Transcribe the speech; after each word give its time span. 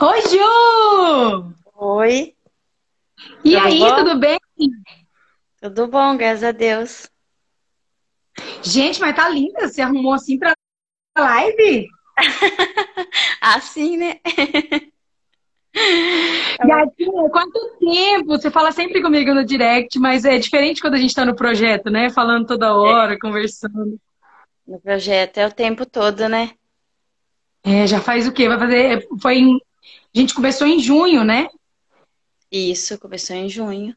Oi, 0.00 0.20
Ju! 0.22 1.52
Oi. 1.74 2.34
E 3.44 3.50
tudo 3.50 3.66
aí, 3.66 3.78
bom? 3.80 3.96
tudo 3.96 4.18
bem? 4.20 4.38
Tudo 5.60 5.88
bom, 5.88 6.16
graças 6.16 6.44
a 6.44 6.52
Deus. 6.52 7.10
Gente, 8.62 9.00
mas 9.00 9.16
tá 9.16 9.28
linda. 9.28 9.66
Você 9.66 9.82
arrumou 9.82 10.12
assim 10.12 10.38
pra 10.38 10.54
live? 11.18 11.88
assim, 13.42 13.96
né? 13.96 14.20
Gatinha, 16.64 17.30
quanto 17.30 17.76
tempo? 17.80 18.28
Você 18.28 18.52
fala 18.52 18.70
sempre 18.70 19.02
comigo 19.02 19.34
no 19.34 19.44
direct, 19.44 19.98
mas 19.98 20.24
é 20.24 20.38
diferente 20.38 20.80
quando 20.80 20.94
a 20.94 20.98
gente 20.98 21.14
tá 21.14 21.24
no 21.24 21.34
projeto, 21.34 21.90
né? 21.90 22.08
Falando 22.08 22.46
toda 22.46 22.72
hora, 22.72 23.14
é. 23.14 23.18
conversando. 23.18 23.98
No 24.64 24.80
projeto 24.80 25.38
é 25.38 25.46
o 25.46 25.52
tempo 25.52 25.84
todo, 25.84 26.28
né? 26.28 26.52
É, 27.64 27.84
já 27.86 28.00
faz 28.00 28.28
o 28.28 28.32
quê? 28.32 28.48
Vai 28.48 28.58
fazer. 28.60 29.08
Foi 29.20 29.38
em... 29.38 29.58
A 30.14 30.18
gente 30.18 30.34
começou 30.34 30.66
em 30.66 30.78
junho, 30.78 31.24
né? 31.24 31.48
Isso, 32.50 32.98
começou 32.98 33.36
em 33.36 33.48
junho. 33.48 33.94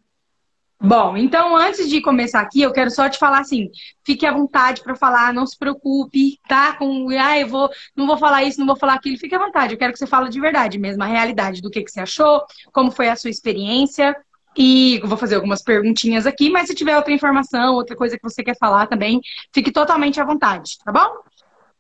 Bom, 0.84 1.16
então 1.16 1.56
antes 1.56 1.88
de 1.88 2.02
começar 2.02 2.42
aqui, 2.42 2.64
eu 2.64 2.74
quero 2.74 2.90
só 2.90 3.08
te 3.08 3.20
falar 3.20 3.42
assim, 3.42 3.70
fique 4.04 4.26
à 4.26 4.34
vontade 4.34 4.82
para 4.82 4.96
falar, 4.96 5.32
não 5.32 5.46
se 5.46 5.56
preocupe, 5.56 6.40
tá? 6.48 6.76
Com, 6.76 7.08
ah, 7.10 7.38
eu 7.38 7.48
vou, 7.48 7.70
não 7.96 8.08
vou 8.08 8.18
falar 8.18 8.44
isso, 8.44 8.60
não 8.60 8.66
vou 8.66 8.76
falar 8.76 8.96
aquilo, 8.96 9.16
fique 9.16 9.36
à 9.36 9.38
vontade. 9.38 9.76
Eu 9.76 9.78
quero 9.78 9.94
que 9.94 10.00
você 10.00 10.08
fale 10.08 10.28
de 10.30 10.42
verdade 10.42 10.80
mesmo, 10.80 11.04
a 11.04 11.06
realidade 11.06 11.62
do 11.62 11.70
que, 11.70 11.84
que 11.84 11.92
você 11.92 12.00
achou, 12.00 12.44
como 12.74 12.90
foi 12.90 13.10
a 13.10 13.16
sua 13.16 13.30
experiência. 13.30 14.16
E 14.58 15.00
vou 15.06 15.18
fazer 15.18 15.36
algumas 15.36 15.62
perguntinhas 15.62 16.26
aqui, 16.26 16.50
mas 16.50 16.68
se 16.68 16.76
tiver 16.76 16.98
outra 16.98 17.14
informação, 17.14 17.76
outra 17.76 17.96
coisa 17.96 18.18
que 18.18 18.24
você 18.24 18.44
quer 18.44 18.58
falar 18.58 18.88
também, 18.88 19.22
fique 19.54 19.72
totalmente 19.72 20.20
à 20.20 20.26
vontade, 20.26 20.78
tá 20.84 20.92
bom? 20.92 21.22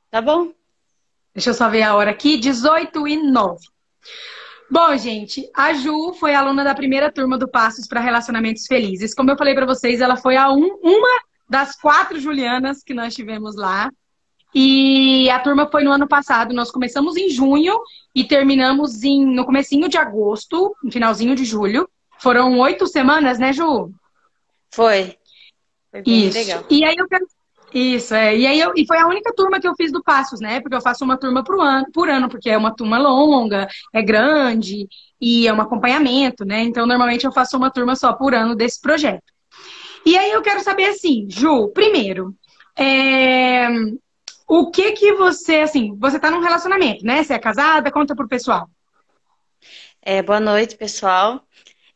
Tá 0.10 0.22
bom. 0.22 0.54
Deixa 1.34 1.50
eu 1.50 1.54
só 1.54 1.68
ver 1.70 1.82
a 1.82 1.96
hora 1.96 2.12
aqui, 2.12 2.38
18 2.38 3.08
e 3.08 3.18
9. 3.18 3.71
Bom, 4.70 4.96
gente, 4.96 5.50
a 5.54 5.74
Ju 5.74 6.14
foi 6.14 6.34
aluna 6.34 6.64
da 6.64 6.74
primeira 6.74 7.12
turma 7.12 7.38
do 7.38 7.48
Passos 7.48 7.88
para 7.88 8.00
Relacionamentos 8.00 8.66
Felizes. 8.66 9.14
Como 9.14 9.30
eu 9.30 9.38
falei 9.38 9.54
para 9.54 9.66
vocês, 9.66 10.00
ela 10.00 10.16
foi 10.16 10.38
a 10.38 10.50
um, 10.50 10.80
uma 10.82 11.22
das 11.50 11.76
quatro 11.76 12.18
Julianas 12.20 12.82
que 12.82 12.94
nós 12.94 13.14
tivemos 13.14 13.56
lá. 13.56 13.92
E 14.56 15.30
a 15.30 15.40
turma 15.40 15.70
foi 15.70 15.84
no 15.84 15.92
ano 15.92 16.08
passado. 16.08 16.54
Nós 16.54 16.72
começamos 16.72 17.18
em 17.18 17.30
junho 17.30 17.78
e 18.16 18.24
terminamos 18.24 19.04
em, 19.04 19.26
no 19.26 19.46
comecinho 19.46 19.90
de 19.90 19.98
agosto, 19.98 20.74
no 20.82 20.92
finalzinho 20.92 21.36
de 21.36 21.44
julho. 21.44 21.90
Foram 22.18 22.58
oito 22.60 22.88
semanas, 22.88 23.40
né, 23.40 23.52
Ju? 23.52 23.92
Foi. 24.70 25.18
Foi 25.92 26.02
bem 26.02 26.28
Isso. 26.28 26.38
legal. 26.38 26.64
E 26.70 26.86
aí 26.86 26.96
eu 26.98 27.08
quero 27.08 27.26
isso, 27.74 28.14
é. 28.14 28.36
E 28.36 28.46
aí 28.46 28.60
eu, 28.60 28.74
e 28.76 28.86
foi 28.86 28.98
a 28.98 29.08
única 29.08 29.34
turma 29.34 29.60
que 29.60 29.68
eu 29.68 29.76
fiz 29.76 29.92
do 29.92 30.04
Passos, 30.04 30.40
né? 30.40 30.60
Porque 30.60 30.76
eu 30.76 30.82
faço 30.82 31.04
uma 31.04 31.18
turma 31.18 31.44
por 31.44 31.60
ano, 31.60 31.86
por 31.94 32.10
ano, 32.10 32.30
porque 32.30 32.50
é 32.50 32.58
uma 32.58 32.76
turma 32.76 32.98
longa, 32.98 33.68
é 33.94 34.02
grande 34.02 34.88
e 35.20 35.48
é 35.48 35.54
um 35.54 35.62
acompanhamento, 35.62 36.44
né? 36.46 36.62
Então, 36.64 36.86
normalmente 36.86 37.26
eu 37.26 37.32
faço 37.32 37.58
uma 37.58 37.72
turma 37.72 37.96
só 37.96 38.14
por 38.14 38.34
ano 38.34 38.56
desse 38.56 38.80
projeto. 38.82 39.24
E 40.06 40.18
aí 40.18 40.32
eu 40.32 40.42
quero 40.42 40.62
saber 40.62 40.86
assim, 40.86 41.28
Ju, 41.30 41.70
primeiro, 41.70 42.36
é... 42.78 43.68
o 44.48 44.72
que 44.72 44.94
que 44.94 45.14
você, 45.14 45.58
assim, 45.58 45.96
você 46.00 46.20
tá 46.20 46.32
num 46.32 46.42
relacionamento, 46.42 47.06
né? 47.06 47.24
Você 47.24 47.34
é 47.34 47.40
casada? 47.40 47.92
Conta 47.92 48.16
pro 48.16 48.28
pessoal. 48.28 48.70
É, 50.02 50.22
boa 50.24 50.40
noite, 50.40 50.76
pessoal. 50.76 51.46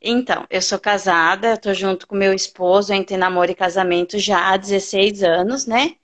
Então, 0.08 0.46
eu 0.52 0.62
sou 0.62 0.78
casada, 0.78 1.54
estou 1.54 1.74
junto 1.74 2.06
com 2.06 2.16
meu 2.16 2.32
esposo, 2.32 2.94
entre 2.94 3.18
namoro 3.18 3.50
e 3.50 3.56
casamento 3.56 4.20
já 4.20 4.54
há 4.54 4.56
16 4.56 5.24
anos, 5.24 5.66
né? 5.66 5.96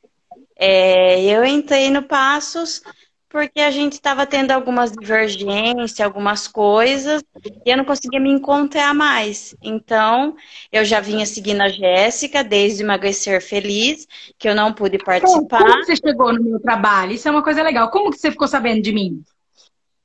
É, 0.58 1.22
eu 1.24 1.46
entrei 1.46 1.92
no 1.92 2.02
Passos 2.02 2.82
porque 3.30 3.62
a 3.62 3.72
gente 3.72 3.94
estava 3.94 4.26
tendo 4.26 4.52
algumas 4.52 4.92
divergências, 4.92 6.02
algumas 6.02 6.48
coisas, 6.48 7.24
e 7.66 7.70
eu 7.70 7.78
não 7.78 7.86
conseguia 7.86 8.20
me 8.20 8.30
encontrar 8.30 8.94
mais. 8.94 9.56
Então, 9.62 10.36
eu 10.70 10.84
já 10.84 11.00
vinha 11.00 11.26
seguindo 11.26 11.62
a 11.62 11.70
Jéssica 11.70 12.44
desde 12.44 12.84
emagrecer 12.84 13.42
feliz, 13.42 14.06
que 14.38 14.50
eu 14.50 14.56
não 14.56 14.74
pude 14.74 14.98
participar. 14.98 15.60
Como, 15.60 15.72
como 15.72 15.86
você 15.86 15.96
chegou 15.96 16.34
no 16.34 16.44
meu 16.44 16.60
trabalho? 16.60 17.14
Isso 17.14 17.28
é 17.28 17.32
uma 17.32 17.44
coisa 17.44 17.64
legal. 17.64 17.90
Como 17.90 18.12
que 18.12 18.18
você 18.18 18.32
ficou 18.32 18.48
sabendo 18.50 18.82
de 18.82 18.92
mim? 18.92 19.24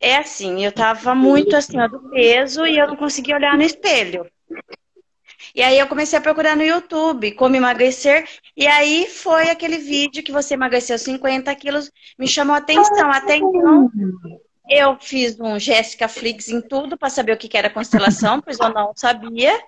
É 0.06 0.18
assim, 0.18 0.64
eu 0.64 0.70
tava 0.70 1.16
muito 1.16 1.56
acima 1.56 1.88
do 1.88 1.98
peso 2.10 2.64
e 2.64 2.78
eu 2.78 2.86
não 2.86 2.94
conseguia 2.94 3.34
olhar 3.34 3.56
no 3.56 3.64
espelho. 3.64 4.24
E 5.52 5.60
aí 5.60 5.76
eu 5.76 5.88
comecei 5.88 6.16
a 6.16 6.22
procurar 6.22 6.56
no 6.56 6.62
YouTube 6.62 7.32
como 7.32 7.56
emagrecer. 7.56 8.24
E 8.56 8.68
aí 8.68 9.08
foi 9.08 9.50
aquele 9.50 9.78
vídeo 9.78 10.22
que 10.22 10.30
você 10.30 10.54
emagreceu 10.54 10.96
50 10.96 11.52
quilos, 11.56 11.90
me 12.16 12.28
chamou 12.28 12.54
a 12.54 12.58
atenção. 12.58 13.10
Até 13.10 13.38
então, 13.38 13.90
eu 14.70 14.96
fiz 15.00 15.40
um 15.40 15.58
Jéssica 15.58 16.06
Flix 16.06 16.50
em 16.50 16.60
tudo 16.60 16.96
para 16.96 17.10
saber 17.10 17.32
o 17.32 17.36
que 17.36 17.58
era 17.58 17.68
constelação, 17.68 18.40
pois 18.40 18.60
eu 18.60 18.72
não 18.72 18.92
sabia. 18.94 19.60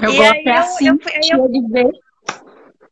Eu 0.00 0.12
e 0.12 0.16
gosto 0.16 0.48
é 0.48 0.58
assim, 0.58 0.86
eu, 0.86 0.98
eu, 1.32 1.50
eu, 1.52 1.68
ver. 1.70 1.90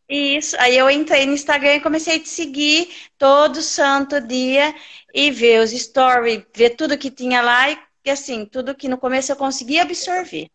Isso, 0.09 0.57
aí 0.61 0.77
eu 0.77 0.89
entrei 0.89 1.27
no 1.27 1.33
Instagram 1.33 1.75
e 1.75 1.81
comecei 1.81 2.17
a 2.17 2.21
te 2.21 2.29
seguir 2.29 2.89
todo 3.19 3.61
santo 3.61 4.21
dia 4.21 4.73
e 5.13 5.33
ver 5.33 5.61
os 5.61 5.71
stories, 5.73 6.45
ver 6.55 6.71
tudo 6.71 6.97
que 6.97 7.11
tinha 7.11 7.43
lá 7.43 7.71
e, 7.71 7.79
assim, 8.09 8.45
tudo 8.45 8.75
que 8.75 8.89
no 8.89 8.99
começo 8.99 9.33
eu 9.33 9.37
conseguia 9.37 9.83
absorver, 9.83 10.49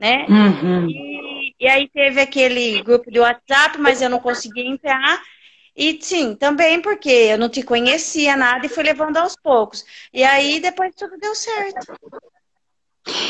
né? 0.00 0.26
Uhum. 0.28 0.88
E, 0.90 1.54
e, 1.60 1.68
aí 1.68 1.88
teve 1.88 2.20
aquele 2.20 2.82
grupo 2.82 3.10
de 3.12 3.20
WhatsApp, 3.20 3.78
mas 3.78 4.02
eu 4.02 4.10
não 4.10 4.18
conseguia 4.18 4.66
entrar. 4.66 5.22
E 5.76 5.96
sim, 6.02 6.34
também 6.34 6.82
porque 6.82 7.10
eu 7.10 7.38
não 7.38 7.48
te 7.48 7.62
conhecia 7.62 8.36
nada 8.36 8.66
e 8.66 8.68
fui 8.68 8.82
levando 8.82 9.18
aos 9.18 9.36
poucos. 9.36 9.84
E 10.12 10.24
aí 10.24 10.58
depois 10.58 10.92
tudo 10.96 11.16
deu 11.16 11.34
certo. 11.34 11.94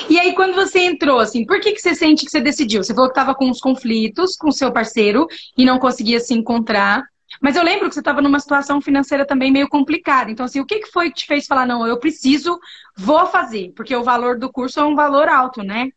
E 0.09 0.19
aí, 0.19 0.35
quando 0.35 0.55
você 0.55 0.81
entrou, 0.81 1.19
assim, 1.19 1.45
por 1.45 1.61
que, 1.61 1.73
que 1.73 1.81
você 1.81 1.95
sente 1.95 2.25
que 2.25 2.31
você 2.31 2.41
decidiu? 2.41 2.83
Você 2.83 2.95
falou 2.95 3.09
que 3.09 3.19
estava 3.19 3.35
com 3.35 3.47
uns 3.47 3.61
conflitos 3.61 4.37
com 4.37 4.51
seu 4.51 4.73
parceiro 4.73 5.27
e 5.57 5.65
não 5.65 5.79
conseguia 5.79 6.21
se 6.21 6.35
encontrar. 6.35 7.05
Mas 7.41 7.57
eu 7.57 7.63
lembro 7.63 7.89
que 7.89 7.95
você 7.95 8.01
estava 8.01 8.21
numa 8.21 8.41
situação 8.41 8.81
financeira 8.81 9.25
também 9.25 9.53
meio 9.53 9.69
complicada. 9.69 10.31
Então, 10.31 10.45
assim, 10.45 10.61
o 10.61 10.67
que, 10.67 10.81
que 10.81 10.91
foi 10.91 11.11
que 11.11 11.21
te 11.21 11.27
fez 11.27 11.47
falar, 11.47 11.67
não, 11.67 11.87
eu 11.87 11.99
preciso, 11.99 12.59
vou 12.97 13.27
fazer? 13.27 13.73
Porque 13.75 13.95
o 13.95 14.03
valor 14.03 14.39
do 14.39 14.51
curso 14.51 14.81
é 14.81 14.85
um 14.85 14.97
valor 14.97 15.29
alto, 15.29 15.63
né? 15.63 15.91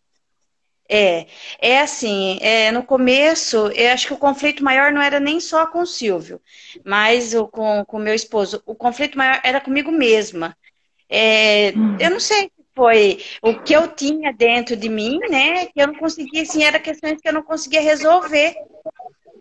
É, 0.87 1.25
é 1.59 1.81
assim, 1.81 2.37
é, 2.41 2.71
no 2.71 2.83
começo, 2.83 3.57
eu 3.69 3.91
acho 3.93 4.07
que 4.07 4.13
o 4.13 4.17
conflito 4.17 4.63
maior 4.63 4.91
não 4.91 5.01
era 5.01 5.19
nem 5.19 5.39
só 5.39 5.65
com 5.65 5.81
o 5.81 5.87
Silvio, 5.87 6.41
mas 6.85 7.33
o, 7.33 7.47
com 7.47 7.83
o 7.87 7.99
meu 7.99 8.13
esposo. 8.13 8.61
O 8.65 8.75
conflito 8.75 9.17
maior 9.17 9.39
era 9.43 9.61
comigo 9.61 9.91
mesma. 9.91 10.55
É, 11.09 11.73
hum. 11.75 11.97
Eu 11.99 12.11
não 12.11 12.19
sei 12.19 12.43
se 12.43 12.62
foi 12.75 13.23
o 13.41 13.59
que 13.61 13.73
eu 13.73 13.87
tinha 13.87 14.33
dentro 14.33 14.75
de 14.75 14.89
mim, 14.89 15.19
né? 15.29 15.65
Que 15.67 15.81
eu 15.81 15.87
não 15.87 15.95
conseguia, 15.95 16.41
assim, 16.41 16.63
era 16.63 16.79
questões 16.79 17.21
que 17.21 17.27
eu 17.27 17.33
não 17.33 17.43
conseguia 17.43 17.81
resolver. 17.81 18.55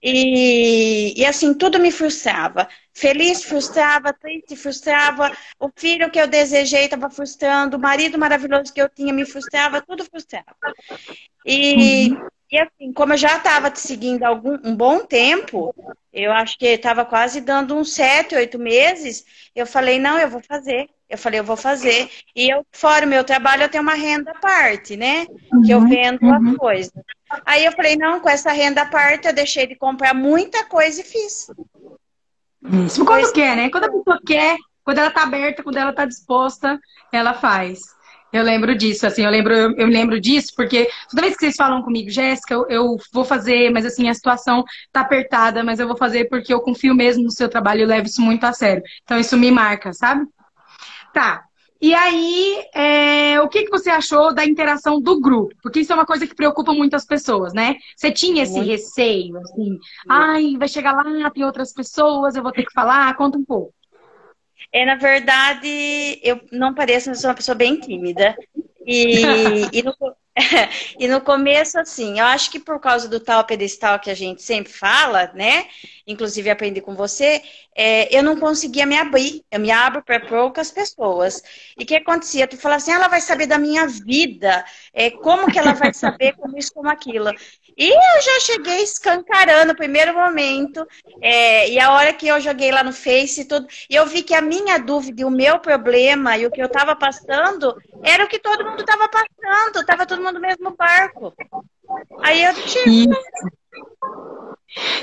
E, 0.03 1.15
e 1.17 1.25
assim, 1.25 1.55
tudo 1.55 1.79
me 1.79 1.93
frustrava. 1.93 2.69
Feliz 2.93 3.45
frustrava, 3.45 4.13
triste 4.13 4.57
frustrava, 4.57 5.31
o 5.61 5.71
filho 5.75 6.11
que 6.11 6.21
eu 6.21 6.27
desejei 6.27 6.85
estava 6.85 7.09
frustrando, 7.09 7.77
o 7.77 7.81
marido 7.81 8.19
maravilhoso 8.19 8.73
que 8.73 8.83
eu 8.83 8.89
tinha 8.89 9.13
me 9.13 9.25
frustrava, 9.25 9.81
tudo 9.81 10.05
frustrava. 10.05 10.57
E, 11.47 12.11
uhum. 12.11 12.29
e 12.51 12.59
assim, 12.59 12.93
como 12.93 13.13
eu 13.13 13.17
já 13.17 13.37
estava 13.37 13.71
te 13.71 13.81
seguindo 13.81 14.25
algum, 14.25 14.59
um 14.65 14.75
bom 14.75 15.07
tempo, 15.07 15.73
eu 16.13 16.33
acho 16.33 16.59
que 16.59 16.67
estava 16.67 17.05
quase 17.05 17.41
dando 17.41 17.77
uns 17.77 17.93
sete, 17.93 18.35
oito 18.35 18.59
meses, 18.59 19.25
eu 19.55 19.67
falei, 19.67 20.01
não, 20.01 20.19
eu 20.19 20.29
vou 20.29 20.43
fazer. 20.43 20.91
Eu 21.13 21.19
falei, 21.19 21.41
eu 21.41 21.45
vou 21.45 21.59
fazer. 21.59 22.09
E 22.35 22.49
eu, 22.49 22.65
fora 22.73 23.05
o 23.05 23.09
meu 23.09 23.23
trabalho, 23.23 23.65
eu 23.65 23.69
tenho 23.69 23.83
uma 23.83 23.93
renda 23.93 24.31
à 24.31 24.39
parte, 24.39 24.97
né? 24.97 25.27
Que 25.63 25.71
eu 25.71 25.79
uhum, 25.79 25.87
vendo 25.87 26.23
uhum. 26.23 26.35
as 26.35 26.57
coisas. 26.57 26.93
Aí 27.45 27.67
eu 27.67 27.73
falei, 27.73 27.97
não, 27.97 28.19
com 28.19 28.31
essa 28.31 28.51
renda 28.51 28.81
à 28.81 28.87
parte, 28.87 29.29
eu 29.29 29.35
deixei 29.35 29.67
de 29.67 29.77
comprar 29.77 30.15
muita 30.15 30.65
coisa 30.65 31.03
e 31.03 31.05
fiz. 31.05 31.49
Isso, 32.87 33.05
quando 33.05 33.21
pois... 33.21 33.33
quer, 33.33 33.55
né? 33.55 33.69
Quando 33.69 33.85
a 33.85 33.93
pessoa 33.93 34.19
quer, 34.27 34.57
quando 34.83 34.99
ela 34.99 35.11
tá 35.11 35.25
aberta, 35.25 35.63
quando 35.63 35.77
ela 35.77 35.93
tá 35.93 36.07
disposta, 36.07 36.81
ela 37.13 37.35
faz. 37.35 37.81
Eu 38.33 38.43
lembro 38.43 38.75
disso, 38.75 39.07
assim, 39.07 39.23
eu 39.23 39.31
lembro, 39.31 39.53
eu, 39.53 39.77
eu 39.77 39.87
lembro 39.87 40.19
disso, 40.19 40.55
porque 40.57 40.89
toda 41.11 41.21
vez 41.21 41.35
que 41.35 41.41
vocês 41.41 41.57
falam 41.57 41.83
comigo, 41.83 42.09
Jéssica, 42.09 42.55
eu, 42.55 42.67
eu, 42.71 42.97
vou 43.13 43.27
fazer, 43.27 43.71
mas 43.71 43.85
assim, 43.85 44.09
a 44.09 44.15
situação 44.15 44.65
tá 44.91 45.03
apertada, 45.03 45.63
mas 45.63 45.79
eu 45.79 45.87
vou 45.87 45.99
fazer 45.99 46.31
porque 46.31 46.55
eu 46.55 46.63
confio 46.63 46.95
mesmo 46.95 47.25
no 47.25 47.31
seu 47.31 47.51
trabalho 47.51 47.83
e 47.83 47.85
levo 47.85 48.07
isso 48.07 48.23
muito 48.23 48.45
a 48.45 48.55
sério. 48.55 48.83
Então 49.03 49.21
isso 49.21 49.37
me 49.37 49.51
marca, 49.51 49.93
sabe? 49.93 50.25
Tá. 51.13 51.45
E 51.81 51.93
aí, 51.95 52.65
é, 52.73 53.41
o 53.41 53.49
que, 53.49 53.65
que 53.65 53.71
você 53.71 53.91
achou 53.91 54.33
da 54.33 54.45
interação 54.45 55.01
do 55.01 55.21
grupo? 55.21 55.53
Porque 55.61 55.81
isso 55.81 55.91
é 55.91 55.97
uma 55.97 56.07
coisa 56.07 56.27
que 56.29 56.35
preocupa 56.35 56.73
muitas 56.73 57.05
pessoas, 57.05 57.53
né? 57.53 57.75
Você 57.97 58.13
tinha 58.13 58.45
esse 58.45 58.61
receio, 58.61 59.37
assim, 59.39 59.79
ai, 60.09 60.57
vai 60.57 60.69
chegar 60.69 60.93
lá, 60.93 61.29
tem 61.31 61.45
outras 61.45 61.73
pessoas, 61.73 62.37
eu 62.37 62.43
vou 62.43 62.53
ter 62.53 62.65
que 62.65 62.73
falar, 62.73 63.17
conta 63.17 63.37
um 63.37 63.45
pouco. 63.45 63.75
É, 64.73 64.87
na 64.87 64.95
verdade, 64.95 66.21
eu 66.23 66.41
não 66.53 66.73
pareço, 66.73 67.09
mas 67.09 67.21
sou 67.21 67.31
uma 67.31 67.37
pessoa 67.37 67.57
bem 67.57 67.81
tímida. 67.81 68.37
E, 68.87 69.23
e, 69.73 69.83
no, 69.83 69.93
e 70.99 71.07
no 71.09 71.21
começo, 71.21 71.79
assim, 71.79 72.19
eu 72.19 72.25
acho 72.27 72.51
que 72.51 72.59
por 72.59 72.81
causa 72.81 73.09
do 73.09 73.21
tal 73.21 73.45
pedestal 73.45 73.99
que 74.01 74.11
a 74.11 74.15
gente 74.15 74.43
sempre 74.43 74.73
fala, 74.73 75.31
né? 75.35 75.67
inclusive 76.07 76.51
aprendi 76.51 76.81
com 76.81 76.95
você, 76.95 77.43
é, 77.75 78.15
eu 78.17 78.23
não 78.23 78.39
conseguia 78.39 78.87
me 78.87 78.97
abrir. 78.97 79.45
Eu 79.51 79.61
me 79.61 79.71
abro 79.71 80.03
para 80.03 80.21
poucas 80.21 80.71
pessoas. 80.71 81.43
E 81.79 81.83
o 81.85 81.87
que 81.87 81.95
acontecia? 81.95 82.47
Tu 82.47 82.57
falava 82.57 82.79
assim, 82.79 82.93
ah, 82.93 82.97
ela 82.97 83.09
vai 83.09 83.21
saber 83.21 83.47
da 83.47 83.59
minha 83.59 83.87
vida, 83.87 84.65
é, 84.93 85.11
como 85.11 85.51
que 85.51 85.59
ela 85.59 85.73
vai 85.73 85.93
saber 85.95 86.35
como 86.37 86.59
isso, 86.59 86.73
como 86.73 86.89
aquilo. 86.89 87.31
E 87.77 87.89
eu 87.89 88.23
já 88.23 88.41
cheguei 88.41 88.83
escancarando 88.83 89.73
no 89.73 89.77
primeiro 89.77 90.15
momento, 90.15 90.87
é, 91.21 91.71
e 91.71 91.81
a 91.81 91.93
hora 91.93 92.13
que 92.13 92.29
eu 92.29 92.41
joguei 92.41 92.71
lá 92.71 92.85
no 92.85 92.93
Face 92.93 93.41
e 93.41 93.45
tudo, 93.45 93.67
e 93.89 93.95
eu 93.95 94.07
vi 94.07 94.23
que 94.23 94.35
a 94.35 94.43
minha 94.43 94.79
dúvida 94.79 95.23
e 95.23 95.25
o 95.25 95.31
meu 95.31 95.59
problema 95.59 96.37
e 96.37 96.47
o 96.47 96.51
que 96.51 96.61
eu 96.61 96.67
estava 96.67 96.95
passando 96.95 97.75
era 98.03 98.25
o 98.25 98.29
que 98.29 98.39
todo 98.39 98.65
mundo 98.65 98.81
estava 98.81 99.09
passando, 99.09 99.81
estava 99.81 100.07
todo 100.07 100.23
mundo 100.23 100.35
no 100.35 100.41
mesmo 100.41 100.75
barco. 100.77 101.35
Aí 102.23 102.43
eu 102.45 102.55
tipo. 102.55 103.13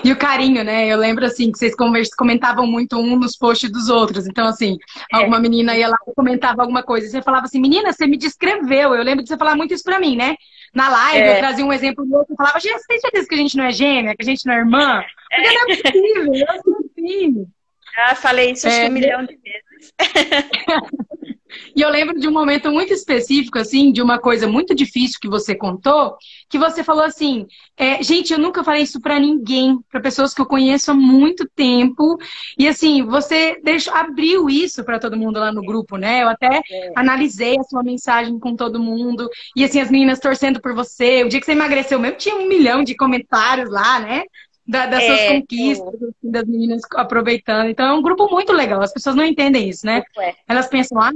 E 0.04 0.12
o 0.12 0.18
carinho, 0.18 0.64
né? 0.64 0.88
Eu 0.88 0.98
lembro 0.98 1.26
assim 1.26 1.52
que 1.52 1.60
vocês 1.60 1.76
comentavam 2.16 2.66
muito 2.66 2.98
um 2.98 3.16
nos 3.18 3.38
posts 3.38 3.72
dos 3.72 3.88
outros. 3.88 4.26
Então, 4.26 4.48
assim, 4.48 4.78
é. 5.14 5.18
alguma 5.18 5.40
menina 5.40 5.78
ia 5.78 5.88
lá 5.88 5.98
e 6.08 6.14
comentava 6.16 6.62
alguma 6.62 6.82
coisa. 6.82 7.06
E 7.06 7.10
você 7.10 7.22
falava 7.22 7.46
assim, 7.46 7.62
menina, 7.62 7.94
você 7.94 8.08
me 8.08 8.18
descreveu. 8.18 8.96
Eu 8.96 9.04
lembro 9.04 9.24
de 9.24 9.30
você 9.30 9.38
falar 9.38 9.56
muito 9.56 9.74
isso 9.74 9.84
pra 9.84 10.00
mim, 10.00 10.16
né? 10.16 10.36
Na 10.74 10.90
live, 10.90 11.28
é. 11.28 11.36
eu 11.36 11.40
trazia 11.40 11.66
um 11.66 11.74
exemplo 11.74 12.06
do 12.06 12.16
outro 12.16 12.34
e 12.34 12.38
falava, 12.38 12.60
gente, 12.60 12.80
você 12.80 12.88
tem 12.88 13.00
certeza 13.00 13.28
que 13.28 13.36
a 13.36 13.38
gente 13.38 13.58
não 13.58 13.64
é 13.66 13.72
gêmea, 13.72 14.16
que 14.16 14.22
a 14.22 14.26
gente 14.26 14.46
não 14.46 14.54
é 14.54 14.58
irmã? 14.58 15.04
Porque 15.30 15.48
é. 15.48 15.54
não 15.54 15.62
é 15.62 15.66
possível, 15.66 16.34
eu 16.34 16.48
assim. 16.52 17.48
Ah, 17.98 18.16
falei 18.16 18.52
isso 18.52 18.66
é, 18.68 18.88
um 18.88 18.92
milhão 18.92 19.26
de 19.26 19.36
vezes. 19.36 19.94
E 21.76 21.82
eu 21.82 21.90
lembro 21.90 22.20
de 22.20 22.28
um 22.28 22.32
momento 22.32 22.72
muito 22.72 22.94
específico, 22.94 23.58
assim, 23.58 23.92
de 23.92 24.02
uma 24.02 24.20
coisa 24.20 24.48
muito 24.48 24.76
difícil 24.76 25.18
que 25.20 25.28
você 25.28 25.56
contou, 25.56 26.16
que 26.50 26.58
você 26.58 26.84
falou 26.84 27.04
assim: 27.04 27.46
é, 27.78 28.02
gente, 28.04 28.34
eu 28.34 28.40
nunca 28.40 28.64
falei 28.64 28.84
isso 28.84 29.00
para 29.00 29.20
ninguém, 29.20 29.80
para 29.90 30.02
pessoas 30.02 30.34
que 30.34 30.42
eu 30.42 30.46
conheço 30.46 30.92
há 30.92 30.94
muito 30.94 31.48
tempo. 31.56 32.18
E 32.58 32.68
assim, 32.68 33.04
você 33.04 33.60
deixou, 33.64 33.94
abriu 33.94 34.50
isso 34.50 34.84
para 34.84 35.00
todo 35.00 35.18
mundo 35.18 35.40
lá 35.40 35.52
no 35.52 35.62
grupo, 35.62 35.98
né? 35.98 36.24
Eu 36.24 36.30
até 36.30 36.62
é. 36.70 36.92
analisei 36.96 37.58
a 37.58 37.64
sua 37.64 37.84
mensagem 37.84 38.40
com 38.40 38.56
todo 38.56 38.80
mundo. 38.80 39.30
E 39.56 39.64
assim, 39.64 39.80
as 39.80 39.90
meninas 39.90 40.20
torcendo 40.20 40.62
por 40.62 40.74
você. 40.74 41.24
O 41.24 41.30
dia 41.30 41.40
que 41.40 41.46
você 41.46 41.54
emagreceu 41.54 42.00
mesmo, 42.00 42.18
tinha 42.18 42.36
um 42.36 42.48
milhão 42.48 42.84
de 42.84 42.96
comentários 42.96 43.70
lá, 43.70 44.00
né? 44.00 44.24
Da, 44.70 44.86
das 44.86 45.04
é, 45.04 45.08
suas 45.08 45.28
conquistas, 45.30 45.88
assim, 45.96 46.32
das 46.32 46.46
meninas 46.46 46.82
aproveitando. 46.96 47.70
Então 47.70 47.88
é 47.88 47.94
um 47.94 48.04
grupo 48.04 48.30
muito 48.30 48.54
legal. 48.54 48.80
As 48.82 48.94
pessoas 48.94 49.16
não 49.16 49.26
entendem 49.26 49.68
isso, 49.68 49.84
né? 49.84 50.04
É. 50.20 50.36
Elas 50.48 50.68
pensam, 50.68 51.02
ah, 51.02 51.12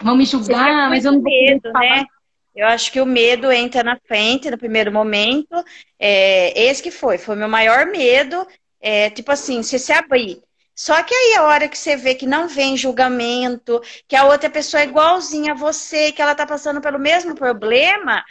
vão 0.00 0.16
me 0.16 0.24
julgar, 0.24 0.88
mas 0.88 1.04
eu 1.04 1.12
não 1.12 1.20
vou 1.20 1.30
medo, 1.30 1.72
né? 1.72 2.04
Eu 2.54 2.68
acho 2.68 2.92
que 2.92 3.00
o 3.00 3.04
medo 3.04 3.50
entra 3.50 3.82
na 3.82 3.98
frente 4.06 4.48
no 4.48 4.56
primeiro 4.56 4.92
momento. 4.92 5.56
É, 5.98 6.58
esse 6.68 6.80
que 6.80 6.92
foi, 6.92 7.18
foi 7.18 7.34
meu 7.34 7.48
maior 7.48 7.86
medo. 7.86 8.46
É, 8.80 9.10
tipo 9.10 9.32
assim, 9.32 9.64
se 9.64 9.78
se 9.78 9.92
abrir. 9.92 10.40
Só 10.72 11.02
que 11.02 11.14
aí 11.14 11.34
a 11.34 11.44
hora 11.44 11.68
que 11.68 11.76
você 11.76 11.96
vê 11.96 12.14
que 12.14 12.26
não 12.26 12.48
vem 12.48 12.76
julgamento, 12.76 13.80
que 14.06 14.14
a 14.14 14.26
outra 14.26 14.48
pessoa 14.50 14.82
é 14.82 14.84
igualzinha 14.84 15.52
a 15.52 15.56
você, 15.56 16.12
que 16.12 16.20
ela 16.20 16.34
tá 16.34 16.46
passando 16.46 16.82
pelo 16.82 16.98
mesmo 16.98 17.34
problema, 17.34 18.22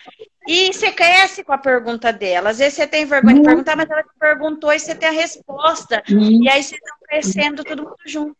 e 0.48 0.74
você 0.74 0.92
cresce 0.92 1.44
com 1.44 1.54
a 1.54 1.58
pergunta 1.58 2.12
dela. 2.14 2.50
Às 2.50 2.60
vezes 2.60 2.76
você 2.76 2.88
tem 2.88 3.06
vergonha 3.06 3.36
de 3.36 3.42
perguntar, 3.42 3.76
mas 3.76 3.90
ela 3.90 4.04
te 4.04 4.10
perguntou 4.20 4.72
e 4.72 4.80
você 4.80 4.96
tem 4.96 5.10
a 5.10 5.12
resposta. 5.12 6.04
E 6.08 6.50
aí 6.50 6.62
vocês 6.62 6.80
estão 6.82 6.98
crescendo 7.08 7.64
todo 7.64 7.84
mundo 7.84 7.98
junto. 8.06 8.36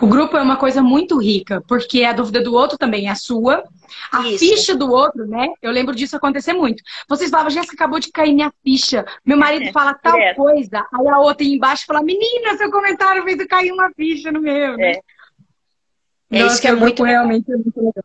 O 0.00 0.06
grupo 0.06 0.36
é 0.36 0.42
uma 0.42 0.56
coisa 0.56 0.80
muito 0.80 1.18
rica, 1.18 1.60
porque 1.66 2.04
a 2.04 2.12
dúvida 2.12 2.40
do 2.40 2.54
outro 2.54 2.78
também 2.78 3.08
é 3.08 3.10
a 3.10 3.16
sua. 3.16 3.64
A 4.12 4.20
Isso. 4.28 4.38
ficha 4.38 4.74
do 4.74 4.88
outro, 4.90 5.26
né? 5.26 5.48
Eu 5.60 5.72
lembro 5.72 5.94
disso 5.94 6.16
acontecer 6.16 6.52
muito. 6.52 6.82
Vocês 7.08 7.28
falavam, 7.28 7.50
Jéssica, 7.50 7.74
acabou 7.74 7.98
de 7.98 8.10
cair 8.12 8.34
minha 8.34 8.52
ficha. 8.62 9.04
Meu 9.24 9.36
marido 9.36 9.72
fala 9.72 9.94
tal 9.94 10.16
é. 10.16 10.32
coisa, 10.34 10.86
aí 10.92 11.08
a 11.08 11.18
outra 11.18 11.44
embaixo 11.44 11.84
fala, 11.86 12.02
menina, 12.02 12.56
seu 12.56 12.70
comentário 12.70 13.24
fez 13.24 13.44
cair 13.46 13.72
uma 13.72 13.90
ficha 13.90 14.30
no 14.30 14.40
meu. 14.40 14.76
Né? 14.76 14.92
É. 14.92 15.00
É 16.30 16.46
isso 16.46 16.60
que 16.60 16.68
é 16.68 16.72
muito 16.72 17.02
realmente 17.02 17.50
é 17.52 17.56
muito 17.56 17.76
legal. 17.76 18.04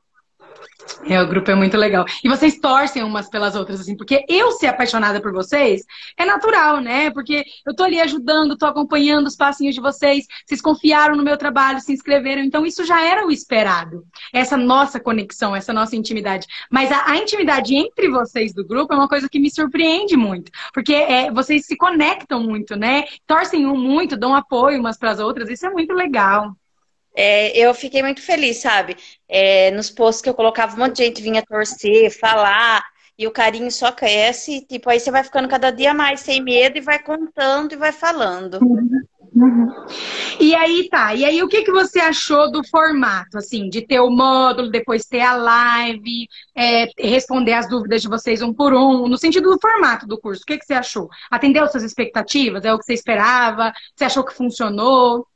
É, 1.06 1.21
o 1.21 1.27
grupo 1.27 1.50
é 1.50 1.56
muito 1.56 1.77
legal. 1.77 2.06
E 2.23 2.27
vocês 2.27 2.59
torcem 2.59 3.03
umas 3.03 3.29
pelas 3.29 3.56
outras, 3.56 3.79
assim, 3.79 3.95
porque 3.95 4.25
eu 4.27 4.51
ser 4.53 4.67
apaixonada 4.67 5.21
por 5.21 5.31
vocês 5.31 5.83
é 6.17 6.25
natural, 6.25 6.81
né? 6.81 7.09
Porque 7.11 7.45
eu 7.65 7.73
tô 7.73 7.83
ali 7.83 8.00
ajudando, 8.01 8.57
tô 8.57 8.65
acompanhando 8.65 9.27
os 9.27 9.35
passinhos 9.35 9.75
de 9.75 9.81
vocês, 9.81 10.25
vocês 10.45 10.61
confiaram 10.61 11.15
no 11.15 11.23
meu 11.23 11.38
trabalho, 11.38 11.79
se 11.79 11.94
inscreveram, 11.94 12.41
então 12.41 12.65
isso 12.65 12.83
já 12.83 13.01
era 13.01 13.25
o 13.25 13.31
esperado. 13.31 14.03
Essa 14.33 14.57
nossa 14.57 15.00
conexão, 15.00 15.56
essa 15.56 15.71
nossa 15.71 15.95
intimidade. 15.95 16.47
Mas 16.69 16.91
a, 16.91 17.11
a 17.11 17.17
intimidade 17.17 17.75
entre 17.75 18.09
vocês 18.09 18.53
do 18.53 18.65
grupo 18.65 18.94
é 18.94 18.97
uma 18.97 19.07
coisa 19.07 19.29
que 19.29 19.39
me 19.39 19.50
surpreende 19.50 20.17
muito, 20.17 20.51
porque 20.73 20.94
é, 20.94 21.31
vocês 21.31 21.65
se 21.65 21.77
conectam 21.77 22.44
muito, 22.44 22.75
né? 22.75 23.06
Torcem 23.25 23.65
um 23.65 23.77
muito, 23.77 24.17
dão 24.17 24.35
apoio 24.35 24.79
umas 24.79 24.97
para 24.97 25.11
as 25.11 25.19
outras, 25.19 25.50
isso 25.50 25.65
é 25.65 25.69
muito 25.69 25.94
legal. 25.94 26.56
É, 27.21 27.51
eu 27.57 27.74
fiquei 27.74 28.01
muito 28.01 28.21
feliz, 28.21 28.62
sabe? 28.62 28.95
É, 29.27 29.71
nos 29.71 29.89
posts 29.89 30.21
que 30.21 30.30
eu 30.30 30.33
colocava, 30.33 30.74
um 30.74 30.80
monte 30.80 30.95
de 30.95 31.04
gente 31.04 31.21
vinha 31.21 31.44
torcer, 31.45 32.18
falar, 32.18 32.81
e 33.18 33.27
o 33.27 33.31
carinho 33.31 33.69
só 33.69 33.92
cresce, 33.92 34.66
tipo, 34.66 34.89
aí 34.89 35.01
você 35.01 35.12
vai 35.12 35.21
ficando 35.21 35.50
cada 35.50 35.69
dia 35.69 35.94
mais 35.94 36.21
sem 36.21 36.42
medo 36.42 36.77
e 36.77 36.81
vai 36.81 36.98
contando 36.98 37.74
e 37.74 37.75
vai 37.75 37.92
falando. 37.92 38.60
Uhum. 38.62 39.01
Uhum. 39.36 39.68
E 40.39 40.56
aí 40.56 40.88
tá, 40.89 41.13
e 41.13 41.25
aí 41.25 41.44
o 41.44 41.48
que, 41.50 41.62
que 41.62 41.71
você 41.71 42.00
achou 42.00 42.50
do 42.50 42.66
formato, 42.68 43.38
assim, 43.38 43.69
de 43.69 43.86
ter 43.86 44.00
o 44.00 44.10
módulo, 44.10 44.71
depois 44.71 45.06
ter 45.06 45.21
a 45.21 45.36
live, 45.36 46.25
é, 46.56 46.88
responder 46.98 47.54
as 47.54 47.68
dúvidas 47.68 48.01
de 48.01 48.07
vocês 48.07 48.42
um 48.42 48.54
por 48.54 48.74
um, 48.74 49.10
no 49.10 49.18
sentido 49.18 49.51
do 49.51 49.60
formato 49.60 50.07
do 50.07 50.19
curso, 50.19 50.42
o 50.44 50.45
que, 50.45 50.57
que 50.57 50.66
você 50.66 50.74
achou? 50.74 51.10
Atendeu 51.30 51.68
suas 51.68 51.83
expectativas? 51.83 52.63
É 52.63 52.74
o 52.74 52.80
que 52.80 52.86
você 52.86 52.94
esperava? 52.94 53.74
Você 53.94 54.06
achou 54.06 54.24
que 54.24 54.33
funcionou? 54.33 55.27